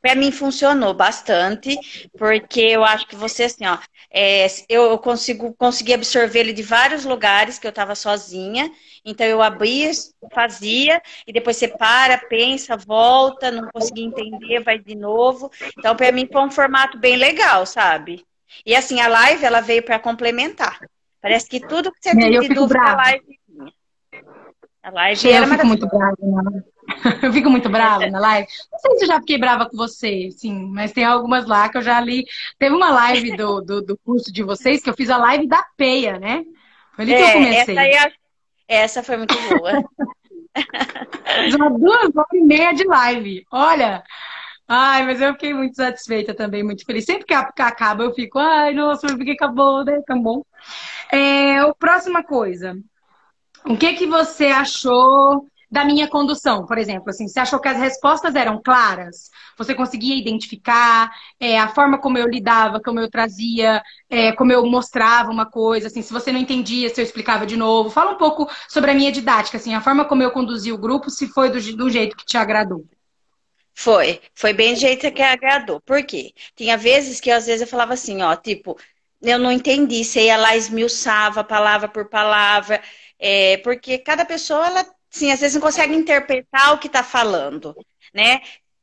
Para 0.00 0.14
mim 0.14 0.30
funcionou 0.30 0.94
bastante, 0.94 1.76
porque 2.18 2.60
eu 2.60 2.84
acho 2.84 3.06
que 3.06 3.16
você, 3.16 3.44
assim, 3.44 3.66
ó, 3.66 3.78
é, 4.10 4.46
eu 4.68 4.98
consigo 4.98 5.54
conseguir 5.54 5.94
absorver 5.94 6.40
ele 6.40 6.52
de 6.52 6.62
vários 6.62 7.04
lugares 7.04 7.58
que 7.58 7.66
eu 7.66 7.70
estava 7.70 7.94
sozinha. 7.94 8.70
Então 9.04 9.26
eu 9.26 9.42
abria, 9.42 9.90
fazia, 10.32 11.02
e 11.26 11.32
depois 11.32 11.56
você 11.56 11.68
para, 11.68 12.16
pensa, 12.18 12.76
volta, 12.76 13.50
não 13.50 13.68
conseguia 13.70 14.06
entender, 14.06 14.60
vai 14.60 14.78
de 14.78 14.94
novo. 14.94 15.50
Então, 15.78 15.94
para 15.94 16.10
mim 16.12 16.28
foi 16.30 16.42
um 16.42 16.50
formato 16.50 16.98
bem 16.98 17.16
legal, 17.16 17.66
sabe? 17.66 18.24
E 18.64 18.74
assim, 18.74 19.00
a 19.00 19.08
live 19.08 19.44
ela 19.44 19.60
veio 19.60 19.82
para 19.82 19.98
complementar. 19.98 20.78
Parece 21.20 21.48
que 21.48 21.58
tudo 21.58 21.90
que 21.90 21.98
você 22.00 22.10
é, 22.10 22.14
tem 22.14 22.40
de 22.40 22.48
dúvida, 22.48 22.80
a 22.80 22.96
live. 22.96 23.40
A 24.84 24.90
live 24.90 25.30
era 25.30 25.46
eu 25.46 25.50
fico 25.50 25.66
muito 25.66 25.86
brava, 25.86 26.16
né? 26.20 26.62
Eu 27.22 27.32
fico 27.32 27.50
muito 27.50 27.70
brava 27.70 28.06
na 28.06 28.20
live. 28.20 28.46
Não 28.70 28.78
sei 28.78 28.98
se 28.98 29.04
eu 29.04 29.08
já 29.08 29.18
fiquei 29.18 29.38
brava 29.38 29.66
com 29.66 29.76
você, 29.78 30.28
sim, 30.30 30.68
mas 30.72 30.92
tem 30.92 31.04
algumas 31.04 31.46
lá 31.46 31.70
que 31.70 31.78
eu 31.78 31.82
já 31.82 31.98
li. 31.98 32.26
Teve 32.58 32.74
uma 32.74 32.90
live 32.90 33.34
do, 33.34 33.62
do, 33.62 33.80
do 33.80 33.98
curso 34.04 34.30
de 34.30 34.42
vocês 34.42 34.82
que 34.82 34.90
eu 34.90 34.94
fiz 34.94 35.08
a 35.08 35.16
live 35.16 35.48
da 35.48 35.64
peia, 35.74 36.18
né? 36.18 36.44
Foi 36.94 37.04
ali 37.04 37.14
é, 37.14 37.16
que 37.16 37.22
eu 37.22 37.26
é, 37.26 37.32
comecei. 37.32 37.78
Essa, 37.78 38.12
essa 38.68 39.02
foi 39.02 39.16
muito 39.16 39.34
boa. 39.48 39.82
já 41.48 41.68
duas 41.70 42.14
horas 42.14 42.32
e 42.34 42.40
meia 42.42 42.72
de 42.72 42.84
live. 42.84 43.46
Olha. 43.50 44.04
Ai, 44.68 45.04
mas 45.04 45.20
eu 45.20 45.32
fiquei 45.32 45.52
muito 45.52 45.76
satisfeita 45.76 46.34
também, 46.34 46.62
muito 46.62 46.84
feliz. 46.84 47.04
Sempre 47.04 47.26
que 47.26 47.34
acaba, 47.34 48.04
eu 48.04 48.14
fico, 48.14 48.38
ai, 48.38 48.72
nossa, 48.72 49.06
por 49.06 49.24
que 49.24 49.32
acabou, 49.32 49.84
né? 49.84 50.00
Bom. 50.22 50.42
É, 51.10 51.58
a 51.58 51.74
próxima 51.74 52.22
coisa. 52.22 52.74
O 53.66 53.76
que 53.76 53.94
que 53.94 54.06
você 54.06 54.46
achou 54.46 55.48
da 55.70 55.84
minha 55.84 56.06
condução, 56.06 56.66
por 56.66 56.78
exemplo, 56.78 57.10
assim, 57.10 57.26
você 57.26 57.40
achou 57.40 57.58
que 57.58 57.66
as 57.66 57.78
respostas 57.78 58.34
eram 58.36 58.62
claras? 58.62 59.28
Você 59.58 59.74
conseguia 59.74 60.16
identificar 60.16 61.10
é, 61.40 61.58
a 61.58 61.68
forma 61.68 61.98
como 61.98 62.16
eu 62.16 62.28
lidava, 62.28 62.80
como 62.80 63.00
eu 63.00 63.10
trazia, 63.10 63.82
é, 64.08 64.30
como 64.32 64.52
eu 64.52 64.64
mostrava 64.66 65.30
uma 65.30 65.46
coisa, 65.46 65.88
assim, 65.88 66.02
se 66.02 66.12
você 66.12 66.30
não 66.30 66.38
entendia, 66.38 66.88
se 66.88 67.00
eu 67.00 67.04
explicava 67.04 67.44
de 67.46 67.56
novo. 67.56 67.90
Fala 67.90 68.12
um 68.12 68.18
pouco 68.18 68.48
sobre 68.68 68.90
a 68.90 68.94
minha 68.94 69.10
didática, 69.10 69.56
assim, 69.56 69.74
a 69.74 69.80
forma 69.80 70.04
como 70.04 70.22
eu 70.22 70.30
conduzi 70.30 70.70
o 70.70 70.78
grupo, 70.78 71.10
se 71.10 71.26
foi 71.26 71.50
do, 71.50 71.60
do 71.76 71.90
jeito 71.90 72.16
que 72.16 72.24
te 72.24 72.36
agradou. 72.36 72.84
Foi, 73.74 74.20
foi 74.34 74.52
bem 74.52 74.74
do 74.74 74.80
jeito 74.80 75.10
que 75.12 75.22
agradou. 75.22 75.80
Por 75.80 76.04
quê? 76.04 76.32
Tinha 76.54 76.76
vezes 76.76 77.20
que 77.20 77.30
às 77.30 77.46
vezes 77.46 77.62
eu 77.62 77.66
falava 77.66 77.94
assim, 77.94 78.22
ó, 78.22 78.36
tipo, 78.36 78.78
eu 79.20 79.38
não 79.38 79.50
entendi, 79.50 80.04
você 80.04 80.26
ia 80.26 80.36
lá 80.36 80.56
esmiuçava 80.56 81.42
palavra 81.42 81.88
por 81.88 82.08
palavra, 82.08 82.80
é, 83.18 83.58
porque 83.58 83.98
cada 83.98 84.24
pessoa, 84.24 84.66
ela 84.66 84.86
sim, 85.10 85.30
às 85.30 85.40
vezes 85.40 85.54
não 85.54 85.62
consegue 85.62 85.94
interpretar 85.94 86.74
o 86.74 86.78
que 86.78 86.88
está 86.88 87.02
falando, 87.02 87.74
né? 88.12 88.40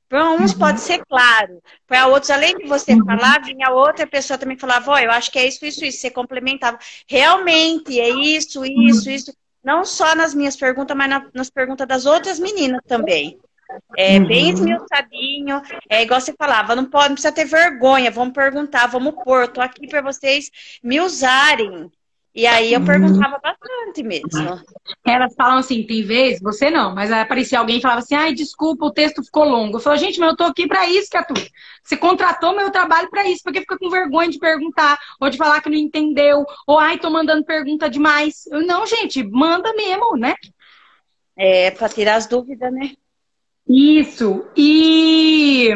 Para 0.07 0.29
uns 0.31 0.51
uhum. 0.51 0.59
pode 0.59 0.81
ser 0.81 1.05
claro, 1.05 1.61
para 1.87 2.07
outros, 2.07 2.31
além 2.31 2.57
de 2.57 2.67
você 2.67 2.93
uhum. 2.93 3.05
falar, 3.05 3.41
vinha 3.41 3.69
outra 3.69 4.05
pessoa 4.05 4.37
também 4.37 4.57
falava, 4.57 4.91
ó, 4.91 4.99
eu 4.99 5.09
acho 5.11 5.31
que 5.31 5.39
é 5.39 5.47
isso, 5.47 5.65
isso, 5.65 5.85
isso, 5.85 5.99
você 5.99 6.09
complementava. 6.09 6.77
Realmente, 7.07 7.97
é 7.97 8.09
isso, 8.09 8.65
isso, 8.65 9.09
uhum. 9.09 9.15
isso. 9.15 9.33
Não 9.63 9.85
só 9.85 10.13
nas 10.13 10.33
minhas 10.33 10.55
perguntas, 10.57 10.97
mas 10.97 11.09
na, 11.09 11.29
nas 11.33 11.49
perguntas 11.49 11.87
das 11.87 12.05
outras 12.05 12.39
meninas 12.39 12.81
também. 12.85 13.39
É 13.97 14.19
bem 14.19 14.49
esmiuçadinho, 14.49 15.61
é 15.89 16.03
igual 16.03 16.19
você 16.19 16.33
falava, 16.33 16.75
não 16.75 16.85
pode, 16.85 17.09
não 17.09 17.15
precisa 17.15 17.33
ter 17.33 17.45
vergonha, 17.45 18.11
vamos 18.11 18.33
perguntar, 18.33 18.87
vamos 18.87 19.15
pôr, 19.23 19.47
tô 19.47 19.61
aqui 19.61 19.87
para 19.87 20.01
vocês 20.01 20.51
me 20.83 20.99
usarem, 20.99 21.89
E 22.33 22.47
aí 22.47 22.73
eu 22.73 22.79
uhum. 22.79 22.85
perguntava 22.85 23.39
bastante 23.39 24.03
mesmo. 24.03 24.61
Elas 25.05 25.33
falam 25.35 25.57
assim, 25.57 25.85
tem 25.85 26.01
vezes, 26.01 26.41
você 26.41 26.69
não, 26.69 26.95
mas 26.95 27.11
aparecia 27.11 27.59
alguém 27.59 27.77
e 27.77 27.81
falava 27.81 27.99
assim, 27.99 28.15
ai, 28.15 28.33
desculpa, 28.33 28.85
o 28.85 28.91
texto 28.91 29.21
ficou 29.21 29.43
longo. 29.43 29.75
Eu 29.75 29.81
falo, 29.81 29.97
gente, 29.97 30.17
mas 30.17 30.29
eu 30.29 30.37
tô 30.37 30.45
aqui 30.45 30.65
para 30.65 30.87
isso, 30.87 31.09
Catu. 31.09 31.33
Você 31.83 31.97
contratou 31.97 32.55
meu 32.55 32.71
trabalho 32.71 33.09
para 33.09 33.27
isso, 33.27 33.41
porque 33.43 33.59
fica 33.59 33.77
com 33.77 33.89
vergonha 33.89 34.29
de 34.29 34.39
perguntar, 34.39 34.97
ou 35.19 35.29
de 35.29 35.37
falar 35.37 35.61
que 35.61 35.69
não 35.69 35.75
entendeu, 35.75 36.45
ou 36.65 36.79
ai, 36.79 36.97
tô 36.97 37.09
mandando 37.09 37.43
pergunta 37.43 37.89
demais. 37.89 38.45
Eu, 38.47 38.65
não, 38.65 38.85
gente, 38.85 39.21
manda 39.23 39.73
mesmo, 39.73 40.15
né? 40.15 40.33
É, 41.35 41.71
para 41.71 41.89
tirar 41.89 42.15
as 42.15 42.27
dúvidas, 42.27 42.71
né? 42.71 42.91
Isso. 43.67 44.45
E 44.55 45.69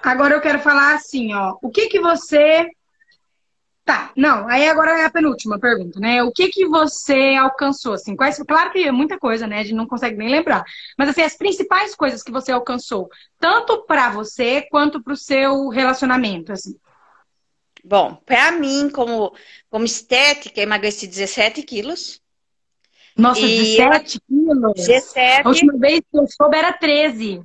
agora 0.00 0.34
eu 0.34 0.40
quero 0.40 0.60
falar 0.60 0.94
assim, 0.94 1.34
ó, 1.34 1.56
o 1.60 1.70
que 1.70 1.88
que 1.88 1.98
você 1.98 2.68
Tá, 3.88 4.12
não, 4.14 4.46
aí 4.50 4.68
agora 4.68 5.00
é 5.00 5.06
a 5.06 5.10
penúltima 5.10 5.58
pergunta, 5.58 5.98
né? 5.98 6.22
O 6.22 6.30
que 6.30 6.48
que 6.48 6.66
você 6.66 7.34
alcançou, 7.40 7.94
assim? 7.94 8.14
Quais, 8.14 8.36
claro 8.46 8.70
que 8.70 8.84
é 8.84 8.92
muita 8.92 9.18
coisa, 9.18 9.46
né? 9.46 9.60
A 9.60 9.62
gente 9.62 9.76
não 9.76 9.86
consegue 9.86 10.14
nem 10.14 10.28
lembrar. 10.28 10.62
Mas, 10.98 11.08
assim, 11.08 11.22
as 11.22 11.38
principais 11.38 11.94
coisas 11.94 12.22
que 12.22 12.30
você 12.30 12.52
alcançou, 12.52 13.08
tanto 13.40 13.86
para 13.86 14.10
você 14.10 14.60
quanto 14.70 15.02
para 15.02 15.14
o 15.14 15.16
seu 15.16 15.70
relacionamento, 15.70 16.52
assim. 16.52 16.78
Bom, 17.82 18.16
para 18.26 18.52
mim, 18.52 18.90
como, 18.90 19.34
como 19.70 19.86
estética, 19.86 20.60
emagreci 20.60 21.06
17 21.06 21.62
quilos. 21.62 22.20
Nossa, 23.16 23.40
e 23.40 23.78
17 23.78 24.20
quilos? 24.20 24.72
17. 24.74 25.46
A 25.46 25.48
última 25.48 25.78
vez 25.78 26.00
que 26.00 26.18
eu 26.18 26.26
soube 26.26 26.58
era 26.58 26.74
13. 26.74 27.42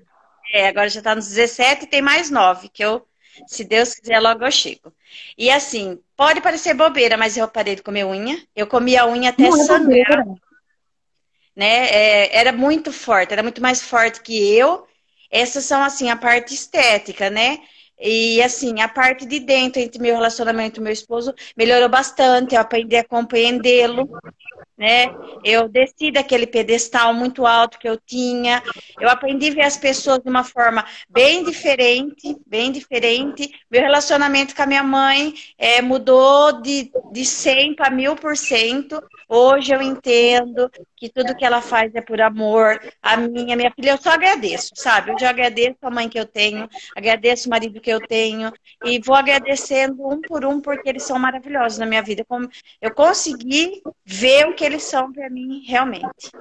É, 0.52 0.68
agora 0.68 0.90
já 0.90 1.02
tá 1.02 1.16
nos 1.16 1.30
17 1.30 1.86
e 1.86 1.88
tem 1.88 2.02
mais 2.02 2.30
9, 2.30 2.68
que 2.68 2.84
eu 2.84 3.08
se 3.48 3.64
Deus 3.64 3.94
quiser, 3.94 4.20
logo 4.20 4.46
eu 4.46 4.52
chego. 4.52 4.94
E 5.38 5.50
assim, 5.50 6.00
pode 6.16 6.42
parecer 6.42 6.74
bobeira, 6.74 7.18
mas 7.18 7.38
eu 7.38 7.48
parei 7.48 7.76
de 7.76 7.84
comer 7.84 8.06
unha. 8.06 8.42
Eu 8.56 8.68
comia 8.68 9.04
a 9.04 9.08
unha 9.08 9.30
até 9.30 9.44
Não, 9.50 9.56
é 9.56 9.64
sangrar. 9.64 10.20
É 10.20 10.54
né? 11.56 11.88
É, 11.90 12.38
era 12.38 12.52
muito 12.52 12.92
forte, 12.92 13.32
era 13.32 13.44
muito 13.44 13.62
mais 13.62 13.82
forte 13.82 14.22
que 14.22 14.56
eu. 14.56 14.88
Essas 15.30 15.66
são, 15.66 15.82
assim, 15.82 16.10
a 16.10 16.16
parte 16.16 16.54
estética, 16.54 17.30
né? 17.30 17.60
E, 18.00 18.42
assim, 18.42 18.82
a 18.82 18.88
parte 18.88 19.26
de 19.26 19.40
dentro, 19.40 19.82
entre 19.82 20.02
meu 20.02 20.16
relacionamento 20.16 20.80
e 20.80 20.84
meu 20.84 20.92
esposo, 20.92 21.34
melhorou 21.56 21.90
bastante. 21.90 22.56
Eu 22.56 22.62
aprendi 22.62 22.96
a 22.96 23.04
compreendê-lo 23.04 24.10
né? 24.78 25.06
Eu 25.44 25.68
desci 25.68 26.12
daquele 26.12 26.48
pedestal 26.48 27.14
muito 27.14 27.46
alto 27.46 27.78
que 27.78 27.88
eu 27.88 27.98
tinha. 27.98 28.62
Eu 29.00 29.10
aprendi 29.10 29.50
a 29.50 29.54
ver 29.54 29.62
as 29.62 29.78
pessoas 29.78 30.20
de 30.20 30.30
uma 30.30 30.44
forma 30.44 30.86
bem 31.10 31.44
diferente, 31.44 32.36
bem 32.46 32.72
diferente. 32.72 33.52
Meu 33.70 33.82
relacionamento 33.82 34.56
com 34.56 34.64
a 34.64 34.68
minha 34.68 34.84
mãe 34.84 35.34
é, 35.58 35.82
mudou 35.82 36.62
de, 36.62 36.92
de 37.12 37.26
100 37.26 37.76
para 37.76 37.92
mil 37.92 38.16
por 38.16 38.36
cento. 38.36 39.02
Hoje 39.30 39.74
eu 39.74 39.82
entendo 39.82 40.70
que 40.96 41.10
tudo 41.10 41.36
que 41.36 41.46
ela 41.46 41.62
faz 41.62 41.94
é 41.96 42.02
por 42.02 42.22
amor. 42.22 42.80
A 43.02 43.18
minha, 43.18 43.56
minha 43.56 43.72
filha, 43.72 43.92
eu 43.92 43.98
só 43.98 44.12
agradeço, 44.12 44.72
sabe? 44.76 45.12
Eu 45.12 45.20
já 45.20 45.30
agradeço 45.30 45.78
a 45.82 45.92
mãe 45.92 46.08
que 46.08 46.20
eu 46.20 46.26
tenho, 46.26 46.68
agradeço 46.96 47.48
o 47.48 47.50
marido 47.50 47.82
que 47.82 47.92
eu 47.92 48.00
tenho 48.00 48.52
e 48.86 49.00
vou 49.00 49.16
agradecendo 49.16 50.08
um 50.08 50.22
por 50.22 50.46
um 50.46 50.62
porque 50.62 50.90
eles 50.90 51.04
são 51.04 51.18
maravilhosos 51.20 51.78
na 51.78 51.86
minha 51.86 52.02
vida. 52.02 52.26
Eu 52.82 52.94
consegui 52.94 53.82
ver 54.06 54.48
o 54.54 54.56
que 54.56 54.64
eles 54.64 54.84
são 54.84 55.12
para 55.12 55.30
mim 55.30 55.64
realmente. 55.68 56.32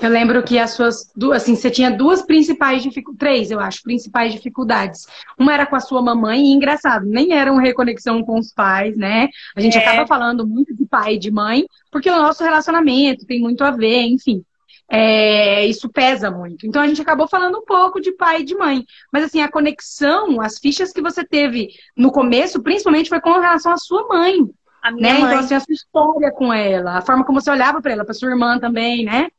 Eu 0.00 0.10
lembro 0.10 0.42
que 0.42 0.58
as 0.58 0.72
suas 0.72 1.12
duas, 1.14 1.42
assim, 1.42 1.54
você 1.54 1.70
tinha 1.70 1.90
duas 1.90 2.22
principais 2.22 2.82
dificuldades, 2.82 3.18
três, 3.18 3.50
eu 3.50 3.60
acho, 3.60 3.82
principais 3.82 4.32
dificuldades. 4.32 5.06
Uma 5.38 5.54
era 5.54 5.66
com 5.66 5.76
a 5.76 5.80
sua 5.80 6.02
mamãe, 6.02 6.46
e 6.46 6.52
engraçado, 6.52 7.06
nem 7.06 7.32
era 7.32 7.52
uma 7.52 7.62
reconexão 7.62 8.24
com 8.24 8.38
os 8.38 8.52
pais, 8.52 8.96
né? 8.96 9.28
A 9.54 9.60
gente 9.60 9.78
é. 9.78 9.80
acaba 9.80 10.04
falando 10.04 10.46
muito 10.46 10.74
de 10.74 10.84
pai 10.84 11.14
e 11.14 11.18
de 11.18 11.30
mãe, 11.30 11.64
porque 11.92 12.10
o 12.10 12.16
nosso 12.16 12.42
relacionamento 12.42 13.24
tem 13.24 13.40
muito 13.40 13.62
a 13.62 13.70
ver, 13.70 14.02
enfim. 14.02 14.44
É, 14.90 15.64
isso 15.66 15.88
pesa 15.88 16.30
muito. 16.30 16.66
Então 16.66 16.82
a 16.82 16.86
gente 16.86 17.00
acabou 17.00 17.28
falando 17.28 17.58
um 17.58 17.64
pouco 17.64 18.00
de 18.00 18.12
pai 18.12 18.40
e 18.40 18.44
de 18.44 18.54
mãe. 18.54 18.84
Mas 19.12 19.24
assim, 19.24 19.40
a 19.40 19.50
conexão, 19.50 20.40
as 20.40 20.58
fichas 20.58 20.92
que 20.92 21.00
você 21.00 21.24
teve 21.24 21.68
no 21.96 22.10
começo, 22.10 22.62
principalmente 22.62 23.08
foi 23.08 23.20
com 23.20 23.30
relação 23.30 23.72
à 23.72 23.76
sua 23.78 24.06
mãe. 24.08 24.36
A 24.82 24.90
minha 24.90 25.14
né? 25.14 25.20
mãe. 25.20 25.28
Então, 25.28 25.38
assim, 25.44 25.54
a 25.54 25.60
sua 25.60 25.72
história 25.72 26.32
com 26.32 26.52
ela, 26.52 26.98
a 26.98 27.02
forma 27.02 27.24
como 27.24 27.40
você 27.40 27.50
olhava 27.50 27.80
para 27.80 27.92
ela, 27.92 28.04
para 28.04 28.12
sua 28.12 28.30
irmã 28.30 28.58
também, 28.58 29.04
né? 29.04 29.30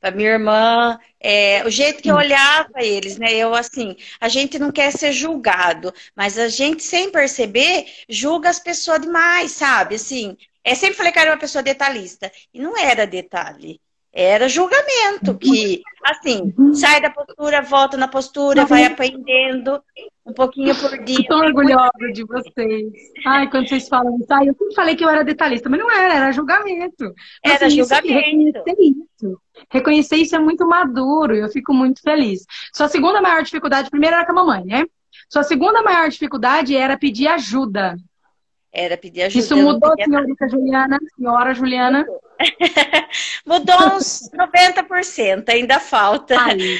Para 0.00 0.12
minha 0.12 0.30
irmã, 0.30 0.96
é, 1.20 1.64
o 1.66 1.70
jeito 1.70 2.00
que 2.00 2.08
eu 2.08 2.14
olhava 2.14 2.70
eles, 2.76 3.18
né? 3.18 3.34
Eu 3.34 3.52
assim, 3.52 3.96
a 4.20 4.28
gente 4.28 4.56
não 4.56 4.70
quer 4.70 4.92
ser 4.92 5.12
julgado, 5.12 5.92
mas 6.14 6.38
a 6.38 6.48
gente 6.48 6.84
sem 6.84 7.10
perceber 7.10 7.84
julga 8.08 8.48
as 8.48 8.60
pessoas 8.60 9.00
demais, 9.00 9.50
sabe? 9.50 9.96
Assim, 9.96 10.36
é 10.62 10.76
sempre 10.76 10.96
falei 10.96 11.10
que 11.10 11.18
era 11.18 11.32
uma 11.32 11.38
pessoa 11.38 11.62
detalhista 11.62 12.30
e 12.54 12.60
não 12.60 12.78
era 12.78 13.04
detalhe. 13.06 13.80
Era 14.20 14.48
julgamento, 14.48 15.38
que, 15.38 15.80
assim, 16.04 16.52
sai 16.74 17.00
da 17.00 17.08
postura, 17.08 17.62
volta 17.62 17.96
na 17.96 18.08
postura, 18.08 18.66
vai 18.66 18.84
aprendendo 18.84 19.80
um 20.26 20.32
pouquinho 20.32 20.74
por 20.74 20.90
dia. 21.04 21.20
Estou 21.20 21.38
orgulhosa 21.38 22.12
de 22.12 22.24
vocês. 22.24 22.92
Ai, 23.24 23.48
quando 23.48 23.68
vocês 23.68 23.86
falam 23.86 24.18
isso, 24.18 24.26
ai, 24.32 24.48
eu 24.48 24.54
sempre 24.54 24.74
falei 24.74 24.96
que 24.96 25.04
eu 25.04 25.08
era 25.08 25.22
detalhista, 25.22 25.68
mas 25.68 25.78
não 25.78 25.88
era, 25.88 26.14
era 26.14 26.32
julgamento. 26.32 27.14
Era 27.44 27.66
assim, 27.66 27.76
julgamento. 27.76 28.58
Isso, 28.58 28.64
reconhecer 28.66 28.76
isso. 28.80 29.40
Reconhecer 29.70 30.16
isso 30.16 30.34
é 30.34 30.40
muito 30.40 30.66
maduro 30.66 31.36
eu 31.36 31.48
fico 31.48 31.72
muito 31.72 32.02
feliz. 32.02 32.44
Sua 32.74 32.88
segunda 32.88 33.22
maior 33.22 33.44
dificuldade, 33.44 33.88
primeiro 33.88 34.16
era 34.16 34.26
com 34.26 34.32
a 34.32 34.34
mamãe, 34.34 34.64
né? 34.64 34.84
Sua 35.28 35.44
segunda 35.44 35.80
maior 35.80 36.08
dificuldade 36.08 36.74
era 36.74 36.98
pedir 36.98 37.28
ajuda. 37.28 37.96
Era 38.72 38.96
pedir 38.96 39.22
ajuda. 39.22 39.44
Isso 39.44 39.56
mudou, 39.56 39.94
senhorita 39.96 40.48
Juliana? 40.48 40.98
Senhora 41.16 41.54
Juliana? 41.54 42.06
mudou 43.46 43.96
uns 43.96 44.30
90%, 44.30 45.48
ainda 45.48 45.80
falta. 45.80 46.40
Aí, 46.40 46.78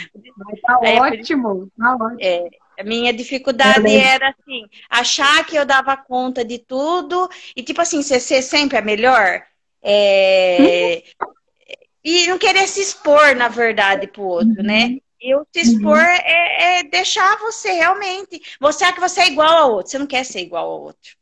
tá 0.62 0.78
é, 0.82 1.00
ótimo, 1.00 1.70
tá 1.76 1.94
ótimo. 1.94 2.18
É, 2.20 2.48
a 2.78 2.84
minha 2.84 3.12
dificuldade 3.12 3.92
era 3.92 4.28
assim, 4.28 4.66
achar 4.88 5.44
que 5.44 5.56
eu 5.56 5.66
dava 5.66 5.96
conta 5.96 6.44
de 6.44 6.58
tudo 6.58 7.28
e 7.56 7.62
tipo 7.62 7.80
assim, 7.80 8.02
ser, 8.02 8.20
ser 8.20 8.42
sempre 8.42 8.78
a 8.78 8.82
melhor. 8.82 9.42
É... 9.82 11.02
Uhum. 11.20 11.32
E 12.04 12.26
não 12.28 12.38
querer 12.38 12.66
se 12.68 12.80
expor, 12.80 13.34
na 13.34 13.48
verdade, 13.48 14.06
pro 14.06 14.22
outro, 14.22 14.62
né? 14.62 14.84
uhum. 14.84 14.90
né? 14.94 14.98
E 15.20 15.34
o 15.34 15.44
se 15.52 15.60
expor 15.60 15.98
uhum. 15.98 16.04
é, 16.04 16.78
é, 16.78 16.82
deixar 16.84 17.36
você 17.38 17.72
realmente. 17.72 18.40
Você 18.60 18.84
acha 18.84 18.94
que 18.94 19.00
você 19.00 19.22
é 19.22 19.26
igual 19.26 19.52
ao 19.52 19.72
outro, 19.72 19.90
você 19.90 19.98
não 19.98 20.06
quer 20.06 20.24
ser 20.24 20.40
igual 20.40 20.70
ao 20.70 20.82
outro. 20.82 21.17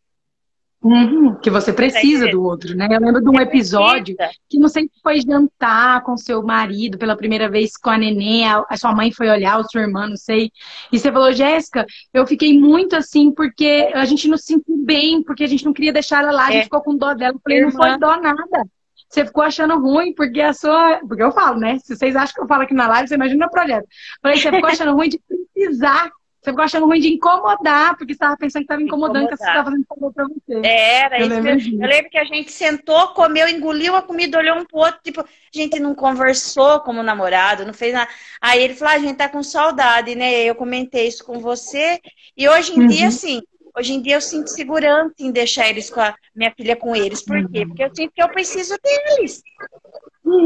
Uhum, 0.83 1.35
que 1.41 1.51
você 1.51 1.73
precisa 1.73 2.29
do 2.29 2.43
outro, 2.43 2.77
né? 2.77 2.87
Eu 2.91 3.01
lembro 3.01 3.21
de 3.21 3.29
um 3.29 3.41
episódio 3.41 4.15
que 4.49 4.59
não 4.59 4.69
sei 4.69 4.85
se 4.85 5.01
foi 5.03 5.21
jantar 5.21 6.03
com 6.05 6.17
seu 6.17 6.43
marido 6.43 6.99
pela 6.99 7.17
primeira 7.17 7.49
vez 7.49 7.77
com 7.77 7.91
a 7.91 7.99
neném, 7.99 8.47
a, 8.47 8.65
a 8.69 8.77
sua 8.77 8.95
mãe 8.95 9.11
foi 9.11 9.29
olhar, 9.29 9.59
ou 9.59 9.65
sua 9.65 9.81
irmã, 9.81 10.07
não 10.07 10.17
sei. 10.17 10.53
E 10.93 10.99
você 10.99 11.11
falou, 11.11 11.33
Jéssica, 11.33 11.85
eu 12.13 12.27
fiquei 12.27 12.57
muito 12.59 12.95
assim 12.95 13.33
porque 13.33 13.91
a 13.95 14.05
gente 14.05 14.29
não 14.29 14.37
se 14.37 14.45
sentiu 14.45 14.77
bem, 14.85 15.23
porque 15.23 15.45
a 15.45 15.49
gente 15.49 15.65
não 15.65 15.73
queria 15.73 15.93
deixar 15.93 16.23
ela 16.23 16.31
lá, 16.31 16.47
a 16.47 16.51
gente 16.53 16.61
é. 16.61 16.65
ficou 16.65 16.83
com 16.83 16.97
dó 16.97 17.15
dela. 17.15 17.35
Eu 17.35 17.41
falei, 17.41 17.63
não 17.63 17.73
foi 17.73 17.99
dó 17.99 18.21
nada. 18.21 18.65
Você 19.09 19.25
ficou 19.25 19.43
achando 19.43 19.79
ruim 19.79 20.13
porque 20.15 20.41
a 20.41 20.53
sua. 20.53 21.01
Porque 21.07 21.23
eu 21.23 21.33
falo, 21.33 21.59
né? 21.59 21.79
Se 21.79 21.97
vocês 21.97 22.15
acham 22.17 22.35
que 22.35 22.41
eu 22.41 22.47
falo 22.47 22.63
aqui 22.63 22.75
na 22.75 22.89
live, 22.89 23.09
você 23.09 23.15
imagina 23.15 23.47
o 23.47 23.51
projeto. 23.51 23.85
Eu 23.85 23.89
falei, 24.23 24.39
você 24.39 24.51
ficou 24.51 24.69
achando 24.69 24.95
ruim 24.95 25.09
de 25.09 25.21
precisar 25.55 26.11
você 26.47 26.51
ficou 26.51 26.65
achando 26.65 26.87
ruim 26.87 27.01
de 27.01 27.09
incomodar, 27.09 27.97
porque 27.97 28.13
você 28.13 28.17
estava 28.17 28.37
pensando 28.37 28.61
que 28.61 28.67
estava 28.67 28.83
incomodando, 28.83 29.29
que 29.29 29.37
você 29.37 29.43
estava 29.43 29.65
fazendo 29.65 29.87
favor 29.89 30.13
para 30.13 30.25
você. 30.27 30.61
Era, 30.65 31.21
eu, 31.21 31.27
lembro 31.27 31.57
que, 31.57 31.75
eu 31.75 31.89
lembro 31.89 32.11
que 32.11 32.19
a 32.19 32.25
gente 32.25 32.53
sentou, 32.53 33.09
comeu, 33.09 33.49
engoliu 33.49 33.97
a 33.97 34.03
comida, 34.03 34.39
olhou 34.39 34.57
um 34.57 34.65
pro 34.65 34.79
outro, 34.79 35.01
tipo, 35.03 35.23
a 35.23 35.27
gente 35.51 35.81
não 35.81 35.93
conversou 35.93 36.79
como 36.81 37.03
namorado, 37.03 37.67
não 37.67 37.75
fez 37.75 37.93
nada. 37.93 38.09
Aí 38.41 38.63
ele 38.63 38.75
falou, 38.75 38.95
ah, 38.95 38.97
a 38.97 39.01
gente 39.01 39.17
tá 39.17 39.29
com 39.29 39.43
saudade, 39.43 40.15
né? 40.15 40.45
Eu 40.45 40.55
comentei 40.55 41.09
isso 41.09 41.25
com 41.25 41.41
você, 41.41 42.01
e 42.37 42.49
hoje 42.49 42.75
em 42.75 42.83
uhum. 42.83 42.87
dia, 42.87 43.09
assim, 43.09 43.43
hoje 43.77 43.95
em 43.95 44.01
dia 44.01 44.15
eu 44.15 44.21
sinto 44.21 44.49
segurança 44.49 45.15
em 45.19 45.33
deixar 45.33 45.69
eles 45.69 45.91
com 45.91 46.01
a 46.01 46.15
minha 46.33 46.53
filha 46.57 46.77
com 46.77 46.95
eles. 46.95 47.23
Por 47.23 47.51
quê? 47.51 47.63
Uhum. 47.63 47.69
Porque 47.69 47.83
eu 47.83 47.91
sinto 47.93 48.13
que 48.15 48.23
eu 48.23 48.29
preciso 48.29 48.77
deles. 48.81 49.43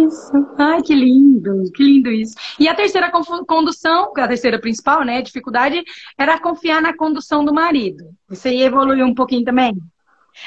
Isso. 0.06 0.32
Ai, 0.58 0.82
que 0.82 0.94
lindo, 0.94 1.70
que 1.72 1.82
lindo 1.82 2.10
isso. 2.10 2.34
E 2.58 2.68
a 2.68 2.74
terceira 2.74 3.10
condução, 3.46 4.12
a 4.14 4.28
terceira 4.28 4.60
principal, 4.60 5.04
né, 5.04 5.22
dificuldade, 5.22 5.82
era 6.18 6.38
confiar 6.38 6.82
na 6.82 6.94
condução 6.94 7.44
do 7.44 7.54
marido. 7.54 8.14
Você 8.28 8.54
evoluiu 8.56 9.06
um 9.06 9.14
pouquinho 9.14 9.44
também? 9.44 9.74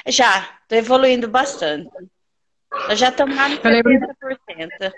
Já, 0.08 0.48
tô 0.68 0.76
evoluindo 0.76 1.28
bastante. 1.28 1.90
Eu 2.90 2.96
já 2.96 3.10
estamos 3.10 3.36
lá 3.36 3.50
no 3.50 3.58
70%. 3.58 4.94